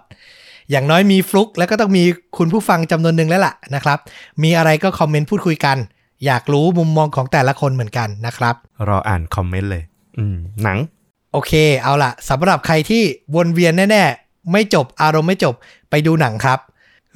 [0.72, 2.04] อย่างน้อยมีฟลุกแล้วก็ต้องมี
[2.38, 3.98] คุณผู้ฟังจำนวนหนึ่งแล้วล่ะนะครับ
[4.44, 5.78] มีอะไรก็คอมเมนต์พูดคุยกัน
[6.26, 8.56] อยากรู้มุมมองของแต่ละคนเหมือนกันนะครับ
[8.88, 9.84] รออ่านคอมเมนต์เลย
[10.18, 10.78] อืมหนัง
[11.32, 13.04] โอเค เอาล่ะสำหรับใครที่
[13.36, 15.56] วนเวียนแน่ๆไม่จบอารมณ์ไม่จบ
[15.90, 16.60] ไปดูหนังครับ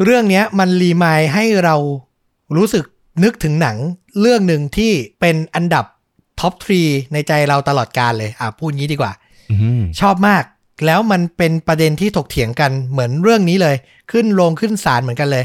[0.03, 1.75] เรื่องเนี้ยมันรีมายให้เรา
[2.55, 2.85] รู้สึก
[3.23, 3.77] นึกถึงหนัง
[4.19, 5.85] เรื่องหนึ่งที่เป็นอันดับ
[6.39, 6.81] Top 3
[7.13, 9.11] ในใจเราตลอดกาลเลยอะพูดงี้ดีกว่า
[9.51, 10.43] อืมชอบมาก
[10.85, 13.75] แล้วมันเป็นประเด็นที่ถกเถียงกันเหมือนเรื่องนี้เลย
[14.11, 15.43] ขึ้นโรงขึ้นศาลเหมือนกันเลย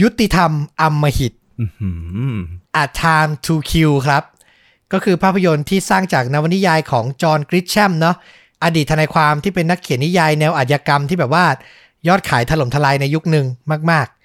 [0.00, 0.50] ยุติธรรม
[0.80, 1.90] อำมหิตอื้อหื
[2.34, 2.36] อ
[2.82, 4.22] A Time to Kill ครับ
[4.92, 8.16] ก็คือภาพยนตร์ที่สร้างจากนวนิยายของ John Grisham เนาะ
[8.64, 11.44] อดีตทนายความที่เป็นนักเขียนนิยายแนวอาชญากรรมที่แบบว่า
[12.08, 13.46] ยอดขายถล่มทลายในยุคหนึ่ง
[13.90, 14.15] มากๆ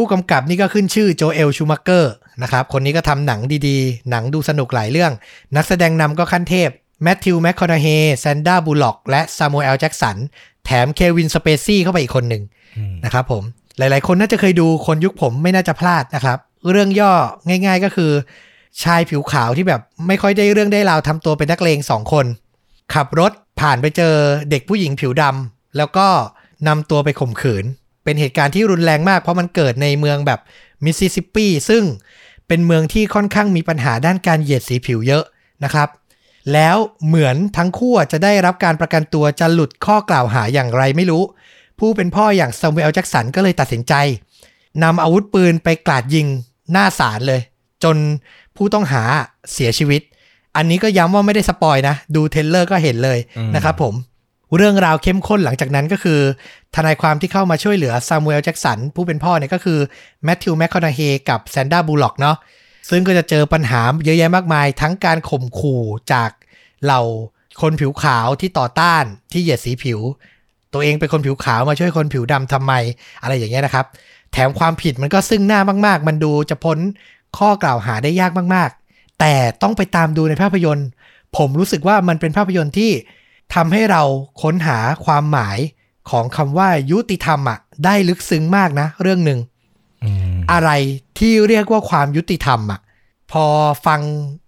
[0.00, 5.12] ผู้กำกับนี่ก็ขึ้นชื่อ Joel Schumacherนะครับ คนนี้ก็ทำหนังดีๆ หนังดูสนุกหลายเรื่อง
[5.56, 6.70] นักแสดงนำก็ขั้นเทพ
[7.02, 10.16] Matthew McConaughey Sandra Bullock และ Samuel Jackson
[10.64, 12.42] แถม Kevin Spacey เข้าไปอีกคนหนึ่ง
[12.76, 13.42] อืมนะครับผม
[13.78, 16.38] หลายๆ คนน่าจะเคยดูคนยุคผมไม่น่าจะพลาดนะครับ
[16.70, 17.12] เรื่องย่อ
[17.48, 18.12] ง่าย ๆ ก็คือ
[18.82, 22.26] ชายผิวขาวที่แบบไม่ค่อยได้เรื่องได้ราวทำตัวเป็นนักเลงสองคน
[22.94, 24.14] ขับรถผ่านไปเจอ
[24.50, 26.06] เด็กผู้หญิงผิวดำแล้วก็
[26.68, 27.64] นำตัวไปข่มขืน
[28.08, 30.40] เป็นเหตุการณ์ที่รุนแรงมาก เพราะมันเกิดในเมืองแบบ
[30.84, 31.84] มิสซิสซิปปีซึ่ง
[32.48, 35.24] เป็นเมืองที่ค่อนข้างมีปัญหาด้านการเหยียดสีผิวเยอะ
[35.64, 35.88] นะครับ
[36.52, 41.22] แล้วเหมือนทั้งคู่จะได้รับการประกันตัวจะหลุดข้อกล่าวหาอย่างไรไม่รู้
[41.78, 43.94] ผู้เป็นพ่ออย่าง Samuel Jackson ก็เลยตัดสินใจ
[44.82, 46.26] นำอาวุธปืนไปกราดยิง
[46.72, 47.40] หน้าศาลเลย
[47.84, 47.96] จน
[48.56, 49.02] ผู้ต้องหา
[49.52, 50.02] เสียชีวิต
[50.56, 53.94] อันนี้ก็ย้ำว่าไม่ได้ spoil นะ ดู trailer ก็เห็นเลยอืมนะครับผม
[54.56, 56.20] เรื่องราวเข้มข้นหลังจากนั้นก็คือ
[56.76, 59.78] ทนายความที่เข้ามาช่วยเหลือซามูเอลแจ็กสันผู้เป็นพ่อเนี่ยก็คือ
[60.24, 62.36] แมทธิวแมคคอนาเฮกับแซนด้าบูล็อกเนาะ
[62.90, 65.82] ซึ่งก็จะเจอปัญหาเยอะแยะมากมาย ทั้งการข่มขู่
[66.12, 66.30] จาก
[66.84, 67.02] เหล่า
[67.60, 70.00] คนผิวขาวที่ต่อต้านที่เหยียดสีผิว
[70.72, 72.72] ตัวเองเป็นคนผิวขาวมาช่วยคนผิวดำทำไม
[73.22, 73.86] อะไรอย่างเงี้ยนะครับ
[74.32, 76.78] แถมความผิดมันก็ซึ่งหน้ามากๆ มันดูจะพ้น
[77.38, 80.88] ข้อกล่าวหาได้ยากมากๆ แต่ต้องไปตามดูในภาพยนตร์
[81.36, 82.90] ผมรู้สึกว่ามันเป็นภาพยนตร์ที่
[83.54, 84.02] ทำให้เรา
[84.42, 85.58] ค้นหาความหมาย
[86.10, 89.40] ของคำว่ายุติธรรมอะได้ลึกซึ้งมากนะ เรื่องหนึ่ง
[90.04, 90.70] อืมอะไร
[91.18, 92.80] ที่เรียกว่าความยุติธรรมอะ
[93.32, 93.44] พอ
[93.86, 94.00] ฟัง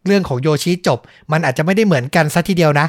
[0.07, 0.99] เรื่องของโยชิจบ
[1.33, 2.87] มันอาจจะไม่ได้เหมือนกันซะทีเดียวนะ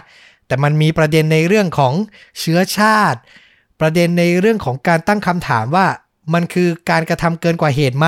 [0.47, 1.93] แต่มันมีประเด็นในเรื่องของ
[2.39, 3.19] เชื้อชาติ
[3.79, 5.85] ประเด็นในเรื่องของการตั้งคำถามว่า
[6.33, 8.07] มันคือการกระทำเกินกว่าเหตุไหม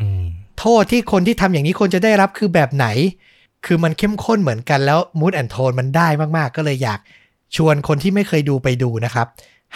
[0.00, 0.24] อืม
[0.58, 2.86] โทษที่คนที่ทำอย่างนี้ควรจะได้รับคือแบบไหน
[3.66, 7.00] คือมันเข้มข้นเหมือนกันแล้วมูดแอนโทนมันได้มากๆ ก็เลยอยาก
[7.56, 9.26] ชวนคนที่ไม่เคยดูไปดูนะครับ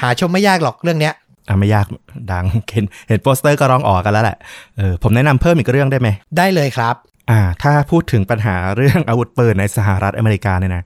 [0.01, 1.15] หาชมไม่ยากหรอกเรื่องเนี้ย
[1.49, 1.87] อะไม่ยาก
[2.33, 4.37] ดังเห็นเห็นโปสเตอร์ก็ร้องออกกันแล้วแหละ
[4.77, 6.09] เออผมแนะนำเพิ่มอีกเรื่องได้ไหม
[6.39, 6.95] ได้เลยครับ
[7.31, 10.85] อ่า ถ้าพูดถึงปัญหาเรื่องอาวุธปืนในสหรัฐอเมริกาเนี่ยนะ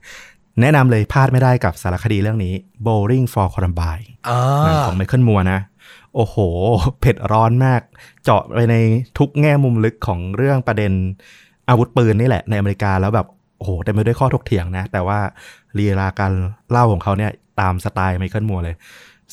[0.61, 2.53] แนะนำเลยพลาดไม่ได้กับสารคดีเรื่องนี้
[2.85, 5.59] Bowling for Columbine อ่าหนังของไมเคิลมัวนะ
[6.15, 6.35] โอ้โห
[7.01, 7.81] เผ็ดร้อนมาก
[8.23, 8.75] เจาะไปใน
[9.17, 10.91] ทุกแง่มุมลึกของเรื่องประเด็น
[11.69, 13.27] อาวุธปืนนี่แหละในอเมริกาแล้วแบบ
[13.57, 15.19] โอ้โหเต็มไปด้วยข้อถกเถียงนะ แต่ว่า
[15.77, 16.33] ลีลาการ
[16.71, 17.31] เล่าของเขาเนี่ย
[17.61, 18.75] ตามสไตล์ไมเคิลมัวเลย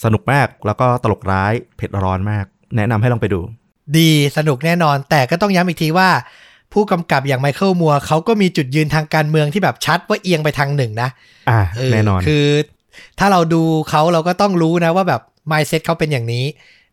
[0.05, 2.45] สนุกมากแล้วก็ตลกร้ายเผ็ดร้อนมาก
[2.77, 3.41] แนะนำให้ลองไปดู
[3.99, 6.09] ดีสนุกแน่นอน แต่ก็ต้องย้ำอีกทีว่า
[6.73, 11.09] ผู้กำกับอย่างไมเคิลมัวเขาก็มีจุดยืนทางการเมืองที่แบบชัดว่าเอียงไปทางหนึ่งนะ
[11.51, 12.47] อ่าเออแน่นอนคือ
[13.19, 16.45] ถ้าเราดูเขาเราก็ต้องรู้นะว่าแบบ mindset เขาเป็นอย่างนี้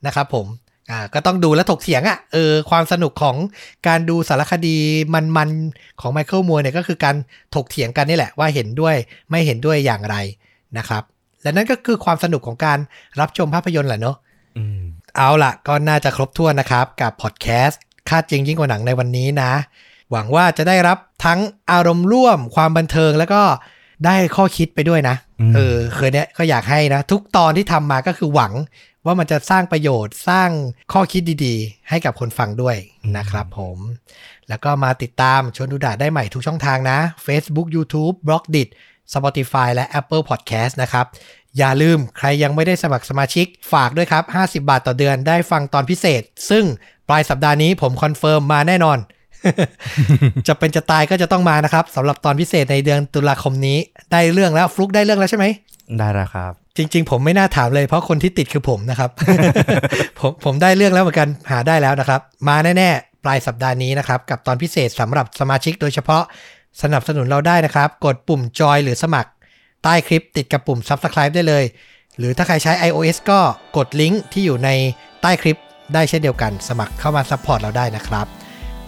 [0.06, 0.46] นะครับผม
[0.92, 3.36] อ่าก็ต้องดูและถกเถียงอะ่ะเออความสนุกของ
[3.88, 4.78] การดูสารคดี
[5.14, 7.16] มันๆของไมเคิลมัวเนี่ยก็คือการ
[7.56, 8.96] ถกเถียงกันนี่แหละว่าเห็นด้วย
[9.30, 10.16] ไม่เห็นด้วยอย่างไร
[10.78, 11.04] นะครับ
[11.44, 12.80] และนั่นก็คือความสนุกของการ
[13.20, 14.18] รับชมภาพยนตร์แหละเนาะ
[14.58, 14.82] อืม
[15.16, 19.52] เอาล่ะก็น่าจะครบถ้วนนะครับ กับพอดแคสต์ค่าจริงยิ่งกว่าหนังในวันนี้นะ
[20.12, 21.40] หวังว่าจะได้รับทั้ง
[21.72, 23.42] อารมณ์ร่วมความบันเทิงแล้วก็
[24.06, 28.54] ได้ข้อคิดไปด้วยนะอืมเออเคยเนี้ยก็อยากให้นะ ทุกตอนที่ทำมาก็คือหวัง
[29.06, 30.50] ว่ามันจะสร้างประโยชน์สร้าง
[30.94, 32.76] ข้อคิดดีๆ ให้กับคนฟังด้วย
[33.18, 33.78] นะครับผม
[34.50, 38.70] แล้วก็มาติดตามชวนดูดาได้ใหม่ทุกช่องทางนะ Facebook YouTube b l o g d i t
[39.14, 41.06] Spotify และ Apple Podcast นะครับ
[41.58, 46.66] อย่าลืมใครยังไม่ได้สมัครสมาชิกฝากด้วยครับ 50 บาทต่อเดือนได้ฟังตอนพิเศษ ซึ่ง
[47.10, 48.98] ปลายสัปดาห์นี้ผม confirm มาแน่นอน
[50.48, 53.78] จะเป็นจะตายก็จะต้องมานะครับสำหรับตอนพิเศษในเดือนตุลาคมนี้
[54.12, 55.46] ได้เรื่องแล้วฟุกได้เรื่องแล้วใช่ไหม
[56.00, 59.10] ได้แล้วครับ จริง ๆ ผมไม่น่าถามเลยเพราะคนที่ติดคือผมนะครับ
[60.20, 66.24] ผมผมได้เรื่องแล้วเหมือนกันหาได้แล้วนะครับ มาแน่ๆ ปลายสัปดาห์นี้นะครับ กับตอนพิเศษสำหรับสมาชิกโดยเฉพาะ
[66.82, 69.30] สนับสนุนเราได้นะครับ กดปุ่มจอยหรือสมัคร
[69.84, 71.64] ใต้คลิปติดกับปุ่ม Subscribe ได้เลย
[72.18, 73.40] หรือถ้าใครใช้ iOS ก็
[73.78, 74.70] กดลิงก์ที่อยู่ใน
[75.22, 75.60] ใต้คลิป
[75.94, 78.28] ได้เช่นเดียวกัน สมัครเข้ามา support เราได้นะครับ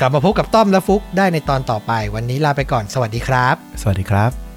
[0.02, 4.51] กลับมาพบกับต้อมและฟุกได้ในตอนต่อไป วันนี้ลาไปก่อน สวัสดีครับ สวัสดีครับ